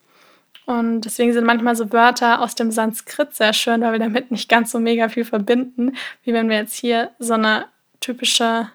Und 0.66 1.02
deswegen 1.02 1.32
sind 1.32 1.46
manchmal 1.46 1.76
so 1.76 1.92
Wörter 1.92 2.42
aus 2.42 2.56
dem 2.56 2.72
Sanskrit 2.72 3.36
sehr 3.36 3.54
schön, 3.54 3.82
weil 3.82 3.94
wir 3.94 4.00
damit 4.00 4.32
nicht 4.32 4.50
ganz 4.50 4.72
so 4.72 4.80
mega 4.80 5.10
viel 5.10 5.26
verbinden, 5.26 5.96
wie 6.24 6.34
wenn 6.34 6.50
wir 6.50 6.58
jetzt 6.58 6.74
hier 6.74 7.12
so 7.20 7.34
eine 7.34 7.66
typische 8.00 8.70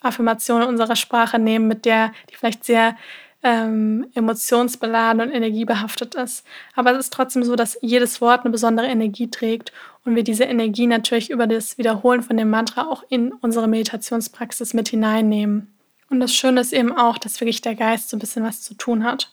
Affirmation 0.00 0.62
in 0.62 0.68
unserer 0.68 0.96
Sprache 0.96 1.38
nehmen, 1.38 1.68
mit 1.68 1.84
der, 1.84 2.12
die 2.30 2.36
vielleicht 2.36 2.64
sehr 2.64 2.96
ähm, 3.42 4.06
emotionsbeladen 4.14 5.20
und 5.20 5.30
energiebehaftet 5.30 6.14
ist. 6.14 6.44
Aber 6.74 6.92
es 6.92 6.98
ist 6.98 7.12
trotzdem 7.12 7.42
so, 7.42 7.56
dass 7.56 7.78
jedes 7.82 8.20
Wort 8.20 8.42
eine 8.42 8.50
besondere 8.50 8.86
Energie 8.86 9.30
trägt 9.30 9.72
und 10.04 10.14
wir 10.14 10.24
diese 10.24 10.44
Energie 10.44 10.86
natürlich 10.86 11.30
über 11.30 11.46
das 11.46 11.76
Wiederholen 11.78 12.22
von 12.22 12.36
dem 12.36 12.50
Mantra 12.50 12.88
auch 12.88 13.04
in 13.08 13.32
unsere 13.32 13.68
Meditationspraxis 13.68 14.74
mit 14.74 14.88
hineinnehmen. 14.88 15.72
Und 16.08 16.20
das 16.20 16.34
Schöne 16.34 16.60
ist 16.60 16.72
eben 16.72 16.96
auch, 16.96 17.18
dass 17.18 17.40
wirklich 17.40 17.62
der 17.62 17.74
Geist 17.74 18.10
so 18.10 18.16
ein 18.16 18.20
bisschen 18.20 18.44
was 18.44 18.62
zu 18.62 18.74
tun 18.74 19.04
hat. 19.04 19.32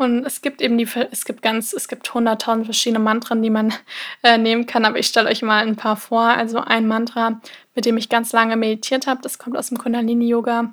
Und 0.00 0.24
es 0.24 0.40
gibt 0.40 0.62
eben 0.62 0.78
die, 0.78 0.88
es 1.10 1.26
gibt 1.26 1.42
ganz, 1.42 1.74
es 1.74 1.86
gibt 1.86 2.14
hunderttausend 2.14 2.64
verschiedene 2.64 3.00
Mantren, 3.00 3.42
die 3.42 3.50
man 3.50 3.74
äh, 4.22 4.38
nehmen 4.38 4.64
kann, 4.64 4.86
aber 4.86 4.98
ich 4.98 5.08
stelle 5.08 5.28
euch 5.28 5.42
mal 5.42 5.66
ein 5.66 5.76
paar 5.76 5.96
vor. 5.96 6.22
Also 6.22 6.58
ein 6.58 6.88
Mantra, 6.88 7.38
mit 7.74 7.84
dem 7.84 7.98
ich 7.98 8.08
ganz 8.08 8.32
lange 8.32 8.56
meditiert 8.56 9.06
habe, 9.06 9.20
das 9.20 9.38
kommt 9.38 9.58
aus 9.58 9.68
dem 9.68 9.76
Kundalini-Yoga. 9.76 10.72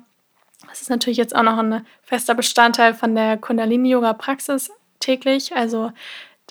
Das 0.70 0.80
ist 0.80 0.88
natürlich 0.88 1.18
jetzt 1.18 1.36
auch 1.36 1.42
noch 1.42 1.58
ein 1.58 1.84
fester 2.00 2.34
Bestandteil 2.34 2.94
von 2.94 3.14
der 3.14 3.36
Kundalini-Yoga-Praxis 3.36 4.70
täglich. 4.98 5.54
Also 5.54 5.92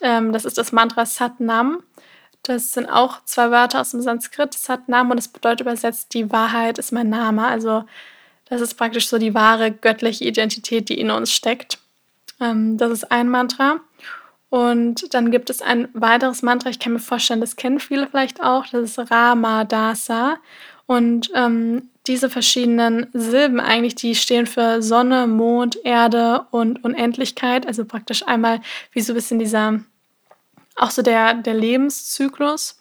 ähm, 0.04 0.32
das 0.32 0.46
ist 0.46 0.60
das 0.60 0.72
Mantra 0.72 1.08
Satnam. 1.08 1.82
Das 2.44 2.74
sind 2.74 2.88
auch 2.88 3.24
zwei 3.26 3.50
Wörter 3.50 3.82
aus 3.82 3.90
dem 3.90 4.04
Sanskrit, 4.04 4.54
Satnam, 4.54 5.10
und 5.10 5.18
das 5.18 5.30
bedeutet 5.30 5.62
übersetzt, 5.62 6.13
die 6.13 6.32
Wahrheit 6.32 6.78
ist 6.78 6.92
mein 6.92 7.10
Name. 7.10 7.48
Also 7.48 7.86
das 8.46 8.62
ist 8.62 8.76
praktisch 8.76 9.08
so 9.08 9.18
die 9.18 9.34
wahre 9.34 9.72
göttliche 9.72 10.26
Identität, 10.26 10.90
die 10.90 11.00
in 11.00 11.10
uns 11.10 11.32
steckt. 11.32 11.80
Ähm, 12.39 12.78
das 12.78 12.91
ist 12.91 13.12
ein 13.12 13.30
Mantra. 13.30 13.80
Und 14.50 15.13
dann 15.13 15.32
gibt 15.32 15.50
es 15.50 15.62
ein 15.62 15.89
weiteres 15.93 16.41
Mantra, 16.41 16.69
ich 16.69 16.80
kann 16.80 16.93
mir 16.93 17.00
vorstellen, 17.00 17.41
das 17.41 17.58
kennen 17.58 17.80
viele 17.80 18.08
vielleicht 18.08 18.41
auch, 18.41 18.65
das 18.67 18.97
ist 18.97 19.12
Ramadasa. 19.12 20.38
Und 20.86 21.30
ähm, 21.36 21.89
diese 22.08 22.30
verschiedenen 22.30 23.08
Silben 23.13 23.60
eigentlich, 23.60 23.95
die 23.95 24.15
stehen 24.15 24.45
für 24.45 24.82
Sonne, 24.82 25.28
Mond, 25.28 25.78
Erde 25.84 26.45
und 26.52 26.84
Unendlichkeit. 26.84 27.67
Also 27.67 27.84
praktisch 27.84 28.26
einmal 28.26 28.62
wie 28.93 29.02
so 29.02 29.12
ein 29.12 29.15
bisschen 29.15 29.39
dieser, 29.39 29.82
auch 30.78 30.91
so 30.91 31.02
der, 31.02 31.34
der 31.34 31.54
Lebenszyklus. 31.54 32.80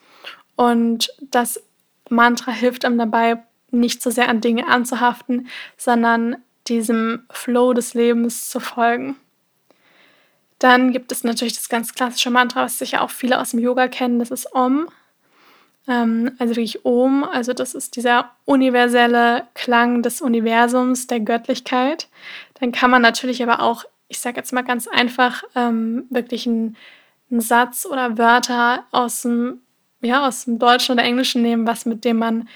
Und 0.55 1.11
das 1.21 1.61
Mantra 2.09 2.53
hilft 2.53 2.85
einem 2.85 2.99
dabei, 2.99 3.43
nicht 3.73 4.01
so 4.01 4.11
sehr 4.11 4.29
an 4.29 4.41
Dinge 4.41 4.69
anzuhaften, 4.69 5.49
sondern 5.77 6.37
diesem 6.69 7.25
Flow 7.31 7.73
des 7.73 7.95
Lebens 7.95 8.49
zu 8.49 8.61
folgen. 8.61 9.17
Dann 10.59 10.93
gibt 10.93 11.13
es 11.13 11.25
natürlich 11.25 11.55
das 11.55 11.69
ganz 11.69 11.95
klassische 11.95 12.31
Mantra, 12.31 12.63
was 12.63 12.79
sicher 12.79 13.03
auch 13.03 13.11
viele 13.11 13.41
aus 13.41 13.51
dem 13.51 13.61
Yoga 13.61 13.89
kennen, 13.89 14.19
das 14.19 14.31
ist 14.31 14.55
Om. 14.55 14.89
Ähm, 15.87 16.33
also 16.39 16.53
wirklich 16.53 16.85
Om, 16.85 17.25
also 17.25 17.53
das 17.53 17.75
ist 17.75 17.97
dieser 17.97 18.31
universelle 18.45 19.47
Klang 19.55 20.03
des 20.03 20.21
Universums, 20.21 21.07
der 21.07 21.21
Göttlichkeit. 21.21 22.09
Dann 22.61 22.73
kann 22.73 22.91
man 22.91 23.03
natürlich 23.03 23.43
aber 23.43 23.61
auch, 23.61 23.85
ich 24.09 24.19
sage 24.19 24.39
jetzt 24.39 24.53
mal 24.53 24.63
ganz 24.63 24.89
einfach, 24.89 25.45
ähm, 25.55 26.07
wirklich 26.11 26.47
einen, 26.47 26.77
einen 27.31 27.41
Satz 27.41 27.87
oder 27.87 28.17
Wörter 28.17 28.85
aus 28.93 29.23
dem, 29.23 29.61
ja, 30.01 30.27
aus 30.27 30.45
dem 30.45 30.59
Deutschen 30.59 30.95
oder 30.95 31.05
Englischen 31.05 31.43
nehmen, 31.43 31.67
was 31.67 31.87
mit 31.87 32.05
dem 32.05 32.19
man 32.19 32.49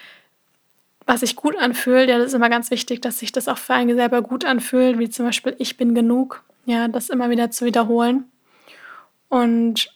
was 1.07 1.21
sich 1.21 1.35
gut 1.35 1.57
anfühlt, 1.59 2.09
ja, 2.09 2.19
das 2.19 2.29
ist 2.29 2.35
immer 2.35 2.49
ganz 2.49 2.71
wichtig, 2.71 3.01
dass 3.01 3.19
sich 3.19 3.33
das 3.33 3.49
auch 3.49 3.59
für 3.59 3.75
einen 3.75 3.97
selber 3.97 4.23
gut 4.23 4.45
anfühlt, 4.45 5.01
wie 5.01 5.11
zum 5.11 5.27
Beispiel 5.27 5.57
ich 5.59 5.77
bin 5.77 5.93
genug, 5.93 6.45
ja, 6.65 6.89
das 6.89 7.11
immer 7.11 7.31
wieder 7.31 7.51
zu 7.51 7.65
wiederholen. 7.65 8.31
Und 9.29 9.93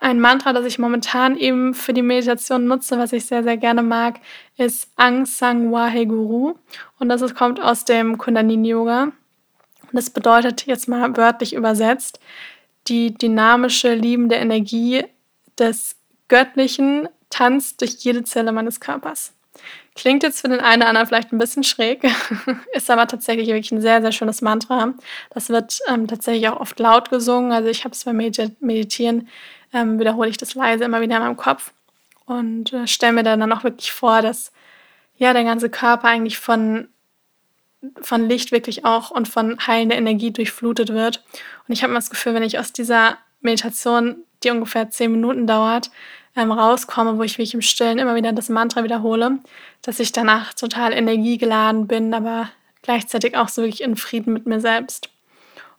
ein 0.00 0.20
Mantra, 0.20 0.52
das 0.52 0.64
ich 0.64 0.78
momentan 0.78 1.36
eben 1.36 1.74
für 1.74 1.92
die 1.92 2.02
Meditation 2.02 2.66
nutze, 2.66 2.98
was 2.98 3.12
ich 3.12 3.24
sehr, 3.26 3.44
sehr 3.44 3.56
gerne 3.56 3.82
mag, 3.82 4.18
ist 4.56 4.88
Ang 4.96 5.26
Sang 5.26 5.70
Wahe 5.70 6.06
Guru. 6.06 6.54
Und 6.98 7.08
das 7.08 7.34
kommt 7.34 7.60
aus 7.60 7.84
dem 7.84 8.18
Kundalini-Yoga. 8.18 9.04
Und 9.04 9.12
das 9.92 10.10
bedeutet 10.10 10.66
jetzt 10.66 10.88
mal 10.88 11.16
wörtlich 11.16 11.54
übersetzt, 11.54 12.18
die 12.88 13.14
dynamische, 13.14 13.94
liebende 13.94 14.34
Energie 14.34 15.04
des 15.58 15.96
Göttlichen 16.28 17.08
tanzt 17.30 17.80
durch 17.80 17.92
jede 18.00 18.24
Zelle 18.24 18.50
meines 18.50 18.80
Körpers. 18.80 19.32
Klingt 19.94 20.22
jetzt 20.22 20.40
für 20.40 20.48
den 20.48 20.60
einen 20.60 20.82
oder 20.82 20.88
anderen 20.88 21.06
vielleicht 21.06 21.32
ein 21.32 21.38
bisschen 21.38 21.64
schräg, 21.64 22.02
ist 22.72 22.90
aber 22.90 23.06
tatsächlich 23.06 23.48
wirklich 23.48 23.72
ein 23.72 23.82
sehr, 23.82 24.00
sehr 24.00 24.12
schönes 24.12 24.40
Mantra. 24.40 24.94
Das 25.30 25.50
wird 25.50 25.80
ähm, 25.88 26.08
tatsächlich 26.08 26.48
auch 26.48 26.60
oft 26.60 26.78
laut 26.80 27.10
gesungen. 27.10 27.52
Also 27.52 27.68
ich 27.68 27.84
habe 27.84 27.94
es 27.94 28.04
beim 28.04 28.16
Meditieren, 28.16 29.28
ähm, 29.74 29.98
wiederhole 29.98 30.30
ich 30.30 30.38
das 30.38 30.54
leise 30.54 30.84
immer 30.84 31.02
wieder 31.02 31.16
in 31.16 31.22
meinem 31.22 31.36
Kopf 31.36 31.72
und 32.24 32.72
äh, 32.72 32.86
stelle 32.86 33.12
mir 33.12 33.22
dann 33.22 33.52
auch 33.52 33.64
wirklich 33.64 33.92
vor, 33.92 34.22
dass 34.22 34.52
ja 35.16 35.32
der 35.32 35.44
ganze 35.44 35.68
Körper 35.68 36.08
eigentlich 36.08 36.38
von, 36.38 36.88
von 38.00 38.28
Licht 38.28 38.50
wirklich 38.50 38.84
auch 38.86 39.10
und 39.10 39.28
von 39.28 39.58
heilender 39.66 39.96
Energie 39.96 40.30
durchflutet 40.30 40.88
wird. 40.88 41.22
Und 41.68 41.74
ich 41.74 41.82
habe 41.82 41.90
immer 41.90 42.00
das 42.00 42.10
Gefühl, 42.10 42.34
wenn 42.34 42.42
ich 42.42 42.58
aus 42.58 42.72
dieser 42.72 43.18
Meditation, 43.40 44.24
die 44.42 44.50
ungefähr 44.50 44.90
zehn 44.90 45.12
Minuten 45.12 45.46
dauert, 45.46 45.90
ähm, 46.36 46.52
rauskomme, 46.52 47.18
wo 47.18 47.22
ich 47.22 47.38
mich 47.38 47.54
im 47.54 47.62
Stillen 47.62 47.98
immer 47.98 48.14
wieder 48.14 48.32
das 48.32 48.48
Mantra 48.48 48.84
wiederhole, 48.84 49.38
dass 49.82 50.00
ich 50.00 50.12
danach 50.12 50.54
total 50.54 50.92
energiegeladen 50.92 51.86
bin, 51.86 52.14
aber 52.14 52.50
gleichzeitig 52.82 53.36
auch 53.36 53.48
so 53.48 53.62
wirklich 53.62 53.82
in 53.82 53.96
Frieden 53.96 54.32
mit 54.32 54.46
mir 54.46 54.60
selbst. 54.60 55.10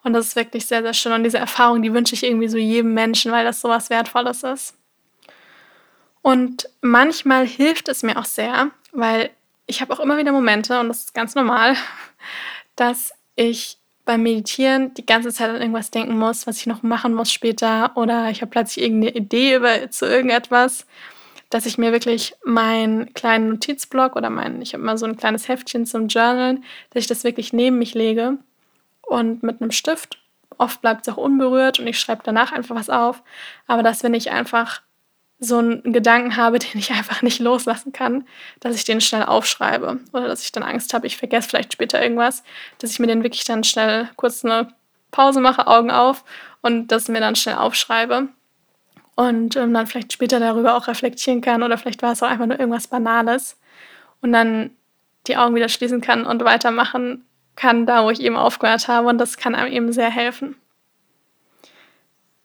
Und 0.04 0.14
das 0.14 0.28
ist 0.28 0.36
wirklich 0.36 0.66
sehr, 0.66 0.82
sehr 0.82 0.94
schön. 0.94 1.14
Und 1.14 1.24
diese 1.24 1.38
Erfahrung, 1.38 1.82
die 1.82 1.94
wünsche 1.94 2.14
ich 2.14 2.24
irgendwie 2.24 2.50
so 2.50 2.58
jedem 2.58 2.94
Menschen, 2.94 3.32
weil 3.32 3.46
das 3.46 3.62
so 3.62 3.70
was 3.70 3.90
Wertvolles 3.90 4.44
ist. 4.44 4.76
Und 6.22 6.70
manchmal 6.82 7.48
hilft 7.48 7.90
es 7.90 8.04
mir 8.04 8.18
auch 8.18 8.26
sehr, 8.26 8.72
weil 8.92 9.30
ich 9.66 9.82
habe 9.82 9.94
auch 9.94 10.00
immer 10.00 10.18
wieder 10.18 10.32
Momente, 10.32 10.80
und 10.80 10.90
das 10.90 11.06
ist 11.06 11.14
ganz 11.14 11.36
normal, 11.36 11.76
dass 12.76 13.14
ich 13.36 13.78
beim 14.06 14.24
Meditieren 14.24 14.94
die 14.96 15.06
ganze 15.06 15.32
Zeit 15.32 15.50
an 15.50 15.58
irgendwas 15.58 15.92
denken 15.92 16.18
muss, 16.18 16.46
was 16.46 16.58
ich 16.58 16.66
noch 16.66 16.84
machen 16.84 17.14
muss 17.14 17.32
später 17.32 17.96
oder 17.96 18.30
ich 18.30 18.42
habe 18.42 18.52
plötzlich 18.52 18.84
irgendeine 18.84 19.16
Idee 19.16 19.56
über, 19.56 19.90
zu 19.92 20.06
irgendetwas, 20.06 20.86
dass 21.50 21.66
ich 21.66 21.78
mir 21.78 21.92
wirklich 21.92 22.36
meinen 22.44 23.14
kleinen 23.14 23.50
Notizblock 23.50 24.16
oder 24.16 24.30
mein, 24.30 24.62
ich 24.62 24.74
habe 24.74 24.84
immer 24.84 24.98
so 24.98 25.06
ein 25.06 25.18
kleines 25.18 25.48
Heftchen 25.48 25.86
zum 25.86 26.08
Journalen, 26.08 26.64
dass 26.90 27.02
ich 27.02 27.08
das 27.08 27.24
wirklich 27.24 27.54
neben 27.54 27.78
mich 27.78 27.94
lege 27.94 28.38
und 29.04 29.44
mit 29.44 29.62
einem 29.62 29.72
Stift. 29.72 30.18
Oft 30.58 30.82
bleibt 30.82 31.08
es 31.08 31.14
auch 31.14 31.18
unberührt 31.18 31.80
und 31.80 31.88
ich 31.88 32.00
schreibe 32.00 32.22
danach 32.24 32.52
einfach 32.52 32.76
was 32.76 32.90
auf. 32.90 33.24
Aber 33.68 33.84
dass 33.84 34.04
wenn 34.04 34.14
ich 34.14 34.32
einfach 34.32 34.82
so 35.40 35.58
einen 35.58 35.94
Gedanken 35.94 36.38
habe, 36.38 36.60
den 36.60 36.78
ich 36.78 36.92
einfach 36.92 37.22
nicht 37.22 37.40
loslassen 37.40 37.92
kann, 37.92 38.28
dass 38.60 38.76
ich 38.76 38.86
den 38.86 39.02
schnell 39.02 39.24
aufschreibe 39.24 40.00
oder 40.12 40.28
dass 40.28 40.44
ich 40.44 40.52
dann 40.52 40.64
Angst 40.64 40.94
habe, 40.94 41.08
ich 41.08 41.18
vergesse 41.18 41.50
vielleicht 41.50 41.74
später 41.74 42.02
irgendwas, 42.02 42.44
dass 42.80 42.92
ich 42.92 43.00
mir 43.00 43.08
den 43.08 43.24
wirklich 43.24 43.46
dann 43.46 43.64
schnell 43.64 44.10
kurz 44.16 44.44
eine 44.44 44.74
Pause 45.12 45.42
mache, 45.42 45.68
Augen 45.68 45.92
auf 45.92 46.24
und 46.62 46.88
das 46.88 47.08
mir 47.08 47.20
dann 47.20 47.36
schnell 47.36 47.56
aufschreibe 47.56 48.30
und 49.16 49.56
ähm, 49.56 49.74
dann 49.74 49.88
vielleicht 49.88 50.14
später 50.14 50.40
darüber 50.40 50.76
auch 50.76 50.88
reflektieren 50.88 51.42
kann 51.42 51.64
oder 51.64 51.78
vielleicht 51.78 52.02
war 52.02 52.14
es 52.14 52.24
auch 52.24 52.28
einfach 52.28 52.48
nur 52.48 52.60
irgendwas 52.60 52.88
Banales 52.88 53.58
und 54.22 54.32
dann 54.32 54.72
die 55.28 55.38
Augen 55.38 55.56
wieder 55.56 55.70
schließen 55.70 56.02
kann 56.02 56.26
und 56.26 56.44
weitermachen 56.44 57.26
kann, 57.56 57.86
da 57.86 58.04
wo 58.04 58.10
ich 58.10 58.22
eben 58.22 58.36
aufgehört 58.36 58.88
habe 58.88 59.08
und 59.08 59.20
das 59.20 59.38
kann 59.38 59.56
einem 59.56 59.72
eben 59.72 59.94
sehr 59.94 60.10
helfen. 60.10 60.56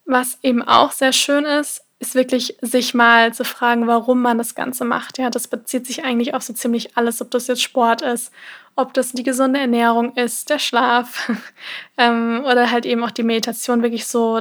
Was 0.04 0.38
eben 0.42 0.62
auch 0.62 0.92
sehr 0.92 1.12
schön 1.12 1.44
ist, 1.44 1.84
ist 2.00 2.14
wirklich 2.14 2.56
sich 2.60 2.94
mal 2.94 3.34
zu 3.34 3.44
fragen, 3.44 3.86
warum 3.86 4.22
man 4.22 4.38
das 4.38 4.54
Ganze 4.54 4.84
macht. 4.84 5.18
Ja, 5.18 5.30
das 5.30 5.48
bezieht 5.48 5.86
sich 5.86 6.04
eigentlich 6.04 6.34
auf 6.34 6.42
so 6.42 6.52
ziemlich 6.52 6.96
alles, 6.96 7.20
ob 7.20 7.30
das 7.30 7.48
jetzt 7.48 7.62
Sport 7.62 8.02
ist, 8.02 8.32
ob 8.76 8.94
das 8.94 9.12
die 9.12 9.24
gesunde 9.24 9.58
Ernährung 9.58 10.14
ist, 10.14 10.50
der 10.50 10.60
Schlaf 10.60 11.30
ähm, 11.98 12.42
oder 12.44 12.70
halt 12.70 12.86
eben 12.86 13.02
auch 13.02 13.10
die 13.10 13.24
Meditation, 13.24 13.82
wirklich 13.82 14.06
so 14.06 14.40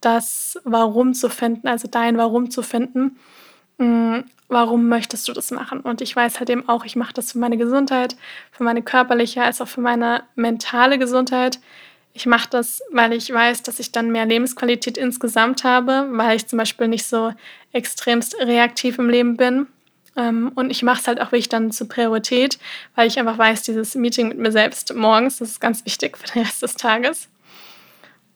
das 0.00 0.60
Warum 0.64 1.14
zu 1.14 1.28
finden, 1.28 1.66
also 1.66 1.88
dein 1.88 2.16
Warum 2.16 2.50
zu 2.50 2.62
finden. 2.62 3.18
Mhm, 3.78 4.24
warum 4.48 4.88
möchtest 4.88 5.26
du 5.26 5.32
das 5.32 5.50
machen? 5.50 5.80
Und 5.80 6.00
ich 6.00 6.14
weiß 6.14 6.38
halt 6.38 6.50
eben 6.50 6.68
auch, 6.68 6.84
ich 6.84 6.94
mache 6.94 7.12
das 7.12 7.32
für 7.32 7.38
meine 7.38 7.56
Gesundheit, 7.56 8.16
für 8.52 8.62
meine 8.62 8.82
körperliche 8.82 9.42
als 9.42 9.60
auch 9.60 9.68
für 9.68 9.80
meine 9.80 10.22
mentale 10.36 10.98
Gesundheit. 10.98 11.58
Ich 12.16 12.24
mache 12.24 12.48
das, 12.48 12.82
weil 12.90 13.12
ich 13.12 13.30
weiß, 13.30 13.62
dass 13.62 13.78
ich 13.78 13.92
dann 13.92 14.10
mehr 14.10 14.24
Lebensqualität 14.24 14.96
insgesamt 14.96 15.64
habe, 15.64 16.08
weil 16.12 16.36
ich 16.36 16.46
zum 16.46 16.58
Beispiel 16.58 16.88
nicht 16.88 17.04
so 17.04 17.34
extremst 17.72 18.40
reaktiv 18.40 18.98
im 18.98 19.10
Leben 19.10 19.36
bin. 19.36 19.66
Ähm, 20.16 20.50
und 20.54 20.70
ich 20.70 20.82
mache 20.82 20.98
es 21.02 21.08
halt 21.08 21.20
auch 21.20 21.26
wirklich 21.26 21.50
dann 21.50 21.72
zur 21.72 21.90
Priorität, 21.90 22.58
weil 22.94 23.06
ich 23.06 23.18
einfach 23.18 23.36
weiß, 23.36 23.64
dieses 23.64 23.94
Meeting 23.96 24.28
mit 24.28 24.38
mir 24.38 24.50
selbst 24.50 24.94
morgens, 24.94 25.36
das 25.36 25.50
ist 25.50 25.60
ganz 25.60 25.84
wichtig 25.84 26.16
für 26.16 26.26
den 26.26 26.42
Rest 26.44 26.62
des 26.62 26.76
Tages. 26.76 27.28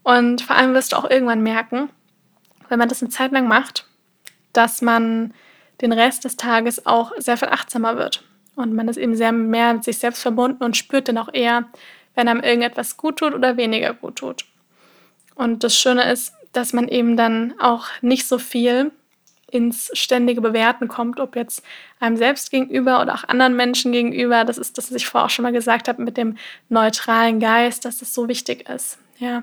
Und 0.03 0.43
vor 0.43 0.57
allem 0.57 0.75
wirst 0.75 0.93
du 0.93 0.97
auch 0.97 1.09
irgendwann 1.09 1.43
merken, 1.43 1.89
wenn 2.69 2.79
man 2.79 2.91
das 2.91 3.03
eine 3.03 3.09
Zeit 3.09 3.33
lang 3.33 3.49
macht, 3.49 3.87
dass 4.53 4.83
man 4.83 5.33
den 5.81 5.93
Rest 5.93 6.27
des 6.27 6.37
Tages 6.37 6.85
auch 6.85 7.13
sehr 7.17 7.39
viel 7.39 7.49
achtsamer 7.49 7.97
wird. 7.97 8.25
Und 8.57 8.75
man 8.75 8.89
ist 8.89 8.99
eben 8.99 9.17
sehr 9.17 9.33
mehr 9.33 9.73
mit 9.73 9.85
sich 9.85 9.97
selbst 9.97 10.21
verbunden 10.21 10.63
und 10.65 10.77
spürt 10.77 11.09
dann 11.09 11.17
auch 11.17 11.33
eher, 11.33 11.65
wenn 12.15 12.29
einem 12.29 12.41
irgendetwas 12.41 12.97
gut 12.97 13.19
tut 13.19 13.35
oder 13.35 13.57
weniger 13.57 13.95
gut 13.95 14.17
tut. 14.17 14.45
Und 15.35 15.65
das 15.65 15.77
Schöne 15.77 16.11
ist, 16.11 16.35
dass 16.53 16.73
man 16.73 16.89
eben 16.89 17.17
dann 17.17 17.55
auch 17.61 17.87
nicht 18.03 18.27
so 18.27 18.39
viel 18.39 18.93
ins 19.51 19.91
ständige 19.95 20.41
Bewerten 20.41 20.89
kommt, 20.89 21.19
ob 21.21 21.37
jetzt 21.37 21.63
einem 21.99 22.17
selbst 22.17 22.51
gegenüber 22.51 23.01
oder 23.01 23.15
auch 23.15 23.25
anderen 23.25 23.57
Menschen 23.57 23.93
gegenüber. 23.93 24.45
Das 24.45 24.59
ist 24.59 24.79
das, 24.79 24.91
was 24.91 24.97
ich 24.97 25.07
vorher 25.07 25.27
auch 25.27 25.31
schon 25.31 25.43
mal 25.43 25.53
gesagt 25.53 25.89
habe 25.89 26.03
mit 26.03 26.17
dem 26.17 26.37
neutralen 26.69 27.41
Geist, 27.41 27.85
dass 27.85 27.99
das 27.99 28.15
so 28.15 28.29
wichtig 28.29 28.69
ist. 28.69 28.99
Ja, 29.19 29.43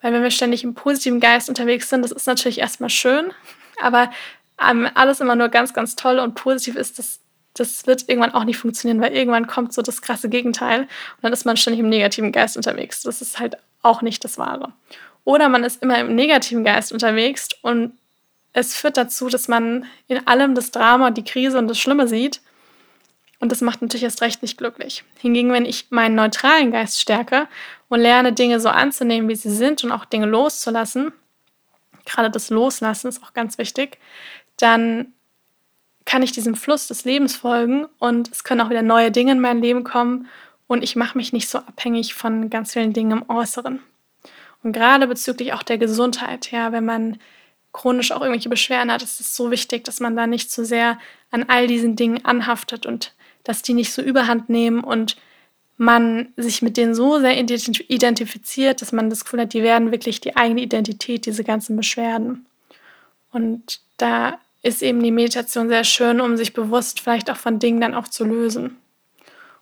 weil 0.00 0.12
wenn 0.12 0.22
wir 0.22 0.30
ständig 0.30 0.64
im 0.64 0.74
positiven 0.74 1.20
Geist 1.20 1.48
unterwegs 1.48 1.88
sind, 1.88 2.02
das 2.02 2.12
ist 2.12 2.26
natürlich 2.26 2.58
erstmal 2.58 2.90
schön, 2.90 3.32
aber 3.82 4.10
ähm, 4.60 4.88
alles 4.94 5.20
immer 5.20 5.36
nur 5.36 5.48
ganz, 5.48 5.72
ganz 5.74 5.96
toll 5.96 6.18
und 6.18 6.34
positiv 6.34 6.76
ist, 6.76 6.98
das, 6.98 7.20
das 7.54 7.86
wird 7.86 8.08
irgendwann 8.08 8.34
auch 8.34 8.44
nicht 8.44 8.58
funktionieren, 8.58 9.00
weil 9.00 9.12
irgendwann 9.12 9.46
kommt 9.46 9.72
so 9.72 9.82
das 9.82 10.02
krasse 10.02 10.28
Gegenteil 10.28 10.82
und 10.82 10.88
dann 11.22 11.32
ist 11.32 11.44
man 11.44 11.56
ständig 11.56 11.80
im 11.80 11.88
negativen 11.88 12.32
Geist 12.32 12.56
unterwegs. 12.56 13.02
Das 13.02 13.20
ist 13.20 13.38
halt 13.38 13.56
auch 13.82 14.02
nicht 14.02 14.22
das 14.24 14.38
Wahre. 14.38 14.72
Oder 15.24 15.48
man 15.48 15.64
ist 15.64 15.82
immer 15.82 15.98
im 15.98 16.14
negativen 16.14 16.64
Geist 16.64 16.92
unterwegs 16.92 17.48
und 17.62 17.92
es 18.52 18.74
führt 18.74 18.96
dazu, 18.96 19.28
dass 19.28 19.48
man 19.48 19.86
in 20.06 20.26
allem 20.26 20.54
das 20.54 20.70
Drama, 20.70 21.10
die 21.10 21.24
Krise 21.24 21.58
und 21.58 21.68
das 21.68 21.78
Schlimme 21.78 22.08
sieht. 22.08 22.40
Und 23.40 23.52
das 23.52 23.60
macht 23.60 23.82
natürlich 23.82 24.02
erst 24.02 24.22
recht 24.22 24.42
nicht 24.42 24.58
glücklich. 24.58 25.04
Hingegen, 25.18 25.52
wenn 25.52 25.64
ich 25.64 25.86
meinen 25.90 26.16
neutralen 26.16 26.72
Geist 26.72 27.00
stärke 27.00 27.46
und 27.88 28.00
lerne, 28.00 28.32
Dinge 28.32 28.58
so 28.58 28.68
anzunehmen, 28.68 29.28
wie 29.28 29.36
sie 29.36 29.54
sind 29.54 29.84
und 29.84 29.92
auch 29.92 30.04
Dinge 30.04 30.26
loszulassen, 30.26 31.12
gerade 32.04 32.30
das 32.30 32.50
Loslassen 32.50 33.08
ist 33.08 33.22
auch 33.22 33.32
ganz 33.32 33.58
wichtig, 33.58 33.98
dann 34.56 35.12
kann 36.08 36.22
ich 36.22 36.32
diesem 36.32 36.54
Fluss 36.54 36.86
des 36.86 37.04
Lebens 37.04 37.36
folgen 37.36 37.84
und 37.98 38.30
es 38.32 38.42
können 38.42 38.62
auch 38.62 38.70
wieder 38.70 38.80
neue 38.80 39.10
Dinge 39.10 39.32
in 39.32 39.40
mein 39.40 39.60
Leben 39.60 39.84
kommen 39.84 40.26
und 40.66 40.82
ich 40.82 40.96
mache 40.96 41.18
mich 41.18 41.34
nicht 41.34 41.50
so 41.50 41.58
abhängig 41.58 42.14
von 42.14 42.48
ganz 42.48 42.72
vielen 42.72 42.94
Dingen 42.94 43.18
im 43.18 43.28
Äußeren. 43.28 43.80
Und 44.62 44.72
gerade 44.72 45.06
bezüglich 45.06 45.52
auch 45.52 45.62
der 45.62 45.76
Gesundheit, 45.76 46.50
ja, 46.50 46.72
wenn 46.72 46.86
man 46.86 47.18
chronisch 47.74 48.10
auch 48.10 48.22
irgendwelche 48.22 48.48
Beschwerden 48.48 48.90
hat, 48.90 49.02
ist 49.02 49.20
es 49.20 49.36
so 49.36 49.50
wichtig, 49.50 49.84
dass 49.84 50.00
man 50.00 50.16
da 50.16 50.26
nicht 50.26 50.50
so 50.50 50.64
sehr 50.64 50.98
an 51.30 51.44
all 51.48 51.66
diesen 51.66 51.94
Dingen 51.94 52.24
anhaftet 52.24 52.86
und 52.86 53.12
dass 53.44 53.60
die 53.60 53.74
nicht 53.74 53.92
so 53.92 54.00
überhand 54.00 54.48
nehmen 54.48 54.82
und 54.82 55.18
man 55.76 56.32
sich 56.38 56.62
mit 56.62 56.78
denen 56.78 56.94
so 56.94 57.20
sehr 57.20 57.38
identifiziert, 57.38 58.80
dass 58.80 58.92
man 58.92 59.10
das 59.10 59.24
Gefühl 59.24 59.42
hat, 59.42 59.52
die 59.52 59.62
werden 59.62 59.92
wirklich 59.92 60.22
die 60.22 60.36
eigene 60.36 60.62
Identität, 60.62 61.26
diese 61.26 61.44
ganzen 61.44 61.76
Beschwerden. 61.76 62.46
Und 63.30 63.80
da 63.98 64.38
ist 64.62 64.82
eben 64.82 65.02
die 65.02 65.12
Meditation 65.12 65.68
sehr 65.68 65.84
schön, 65.84 66.20
um 66.20 66.36
sich 66.36 66.52
bewusst 66.52 67.00
vielleicht 67.00 67.30
auch 67.30 67.36
von 67.36 67.58
Dingen 67.58 67.80
dann 67.80 67.94
auch 67.94 68.08
zu 68.08 68.24
lösen. 68.24 68.76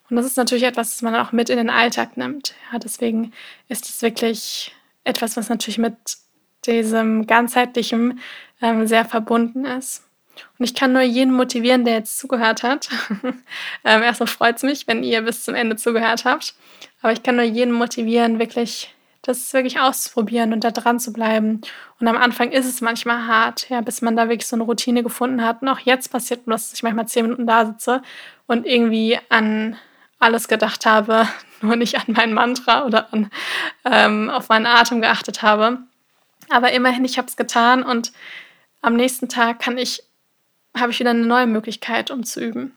Und 0.09 0.17
das 0.17 0.27
ist 0.27 0.37
natürlich 0.37 0.65
etwas, 0.65 0.91
das 0.91 1.03
man 1.03 1.15
auch 1.17 1.33
mit 1.33 1.51
in 1.51 1.57
den 1.57 1.71
Alltag 1.71 2.17
nimmt. 2.17 2.55
Ja, 2.73 2.79
deswegen 2.79 3.33
ist 3.69 3.89
es 3.89 4.03
wirklich 4.03 4.73
etwas, 5.05 5.37
was 5.37 5.49
natürlich 5.49 5.79
mit 5.79 5.97
diesem 6.65 7.27
ganzheitlichen 7.27 8.21
ähm, 8.63 8.87
sehr 8.87 9.05
verbunden 9.05 9.65
ist. 9.65 10.05
Und 10.59 10.65
ich 10.65 10.75
kann 10.75 10.93
nur 10.93 11.03
jeden 11.03 11.33
motivieren, 11.33 11.85
der 11.85 11.95
jetzt 11.95 12.19
zugehört 12.19 12.63
hat. 12.63 12.89
ähm, 13.85 14.03
erstmal 14.03 14.27
freut 14.27 14.57
es 14.57 14.63
mich, 14.63 14.87
wenn 14.87 15.03
ihr 15.03 15.23
bis 15.23 15.45
zum 15.45 15.55
Ende 15.55 15.77
zugehört 15.77 16.25
habt. 16.25 16.55
Aber 17.01 17.13
ich 17.13 17.23
kann 17.23 17.37
nur 17.37 17.45
jeden 17.45 17.73
motivieren, 17.73 18.39
wirklich 18.39 18.95
das 19.27 19.53
wirklich 19.53 19.81
auszuprobieren 19.81 20.53
und 20.53 20.63
da 20.63 20.71
dran 20.71 21.01
zu 21.01 21.13
bleiben. 21.13 21.61
Und 21.99 22.07
am 22.07 22.17
Anfang 22.17 22.53
ist 22.53 22.65
es 22.65 22.81
manchmal 22.81 23.27
hart, 23.27 23.69
ja, 23.69 23.81
bis 23.81 24.01
man 24.01 24.15
da 24.15 24.29
wirklich 24.29 24.47
so 24.47 24.55
eine 24.55 24.63
Routine 24.63 25.03
gefunden 25.03 25.45
hat. 25.45 25.63
Und 25.63 25.69
auch 25.69 25.81
jetzt 25.81 26.13
passiert 26.13 26.47
mir, 26.47 26.55
dass 26.55 26.73
ich 26.73 26.85
manchmal 26.85 27.09
zehn 27.09 27.25
Minuten 27.25 27.47
da 27.47 27.67
sitze 27.67 28.03
und 28.47 28.65
irgendwie 28.67 29.19
an 29.29 29.77
alles 30.21 30.47
gedacht 30.47 30.87
habe, 30.87 31.29
nur 31.61 31.75
nicht 31.75 31.97
an 31.97 32.15
mein 32.15 32.33
Mantra 32.33 32.85
oder 32.85 33.13
an, 33.13 33.31
ähm, 33.85 34.31
auf 34.31 34.49
meinen 34.49 34.67
Atem 34.67 35.01
geachtet 35.01 35.43
habe. 35.43 35.79
Aber 36.49 36.71
immerhin, 36.71 37.05
ich 37.05 37.19
habe 37.19 37.27
es 37.27 37.37
getan 37.37 37.83
und 37.83 38.13
am 38.81 38.95
nächsten 38.95 39.29
Tag 39.29 39.59
kann 39.59 39.77
ich, 39.77 40.05
habe 40.79 40.93
ich 40.93 41.01
wieder 41.01 41.11
eine 41.11 41.27
neue 41.27 41.49
Möglichkeit, 41.49 42.13
um 42.13 42.23
zu 42.23 42.41
üben. 42.41 42.77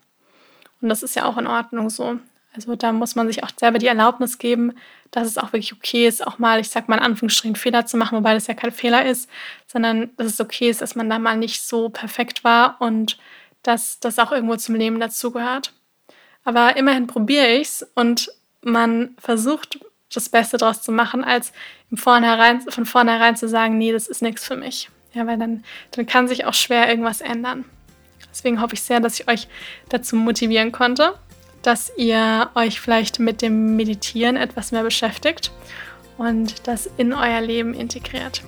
Und 0.81 0.89
das 0.89 1.03
ist 1.03 1.15
ja 1.15 1.25
auch 1.25 1.38
in 1.38 1.45
Ordnung 1.45 1.91
so. 1.91 2.17
Also 2.53 2.75
da 2.75 2.91
muss 2.91 3.15
man 3.15 3.27
sich 3.27 3.43
auch 3.43 3.51
selber 3.55 3.77
die 3.77 3.88
Erlaubnis 3.88 4.38
geben, 4.38 4.73
dass 5.12 5.27
es 5.27 5.38
auch 5.38 5.53
wirklich 5.53 5.73
okay 5.73 6.07
ist, 6.07 6.25
auch 6.25 6.39
mal, 6.39 6.59
ich 6.59 6.69
sag 6.69 6.89
mal 6.89 6.97
in 6.97 7.03
Anführungsstrichen, 7.03 7.55
Fehler 7.55 7.85
zu 7.85 7.97
machen, 7.97 8.17
wobei 8.17 8.33
das 8.33 8.47
ja 8.47 8.53
kein 8.53 8.71
Fehler 8.71 9.05
ist, 9.05 9.29
sondern 9.67 10.09
dass 10.17 10.27
es 10.27 10.41
okay 10.41 10.69
ist, 10.69 10.81
dass 10.81 10.95
man 10.95 11.09
da 11.09 11.19
mal 11.19 11.38
nicht 11.38 11.62
so 11.62 11.89
perfekt 11.89 12.43
war 12.43 12.77
und 12.79 13.17
dass 13.63 13.99
das 13.99 14.19
auch 14.19 14.31
irgendwo 14.31 14.55
zum 14.55 14.75
Leben 14.75 14.99
dazugehört. 14.99 15.73
Aber 16.43 16.75
immerhin 16.77 17.07
probiere 17.07 17.47
ich 17.49 17.67
es 17.67 17.88
und 17.95 18.31
man 18.62 19.15
versucht 19.19 19.79
das 20.13 20.29
Beste 20.29 20.57
daraus 20.57 20.81
zu 20.81 20.91
machen, 20.91 21.23
als 21.23 21.53
vornherein, 21.93 22.62
von 22.62 22.85
vornherein 22.85 23.35
zu 23.35 23.47
sagen, 23.47 23.77
nee, 23.77 23.91
das 23.91 24.07
ist 24.07 24.21
nichts 24.21 24.45
für 24.45 24.55
mich. 24.55 24.89
Ja, 25.13 25.25
weil 25.27 25.38
dann, 25.38 25.63
dann 25.91 26.05
kann 26.05 26.27
sich 26.27 26.45
auch 26.45 26.53
schwer 26.53 26.89
irgendwas 26.89 27.21
ändern. 27.21 27.65
Deswegen 28.31 28.62
hoffe 28.62 28.75
ich 28.75 28.81
sehr, 28.81 28.99
dass 28.99 29.19
ich 29.19 29.27
euch 29.27 29.47
dazu 29.89 30.15
motivieren 30.15 30.71
konnte, 30.71 31.17
dass 31.62 31.91
ihr 31.98 32.50
euch 32.56 32.80
vielleicht 32.80 33.19
mit 33.19 33.41
dem 33.41 33.76
Meditieren 33.76 34.36
etwas 34.36 34.72
mehr 34.72 34.84
beschäftigt 34.84 35.52
und 36.17 36.67
das 36.67 36.89
in 36.98 37.13
euer 37.13 37.41
Leben 37.41 37.74
integriert. 37.74 38.43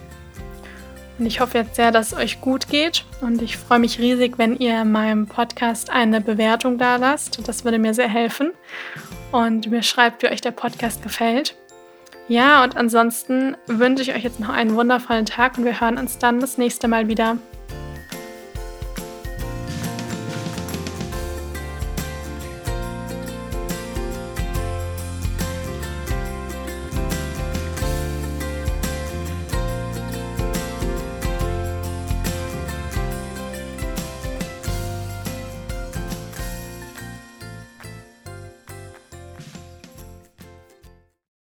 Und 1.20 1.26
ich 1.26 1.40
hoffe 1.40 1.60
jetzt 1.60 1.76
sehr, 1.76 1.92
dass 1.92 2.14
es 2.14 2.18
euch 2.18 2.42
gut 2.42 2.68
geht 2.68 3.06
und 3.22 3.42
ich 3.42 3.58
freue 3.58 3.80
mich 3.80 4.00
riesig, 4.00 4.38
wenn 4.38 4.58
ihr 4.58 4.84
meinem 4.86 5.28
Podcast 5.28 5.90
eine 5.90 6.20
Bewertung 6.20 6.78
da 6.78 6.96
lasst. 6.96 7.48
Das 7.48 7.64
würde 7.64 7.78
mir 7.78 7.94
sehr 7.94 8.10
helfen 8.10 8.54
und 9.32 9.70
mir 9.70 9.84
schreibt, 9.84 10.24
wie 10.24 10.30
euch 10.30 10.42
der 10.42 10.52
Podcast 10.52 11.04
gefällt. 11.04 11.56
Ja, 12.28 12.64
und 12.64 12.78
ansonsten 12.78 13.56
wünsche 13.68 14.04
ich 14.04 14.16
euch 14.16 14.24
jetzt 14.24 14.40
noch 14.40 14.50
einen 14.50 14.76
wundervollen 14.76 15.26
Tag 15.26 15.58
und 15.58 15.66
wir 15.66 15.80
hören 15.80 15.98
uns 15.98 16.18
dann 16.18 16.40
das 16.40 16.58
nächste 16.58 16.88
Mal 16.88 17.08
wieder. 17.08 17.38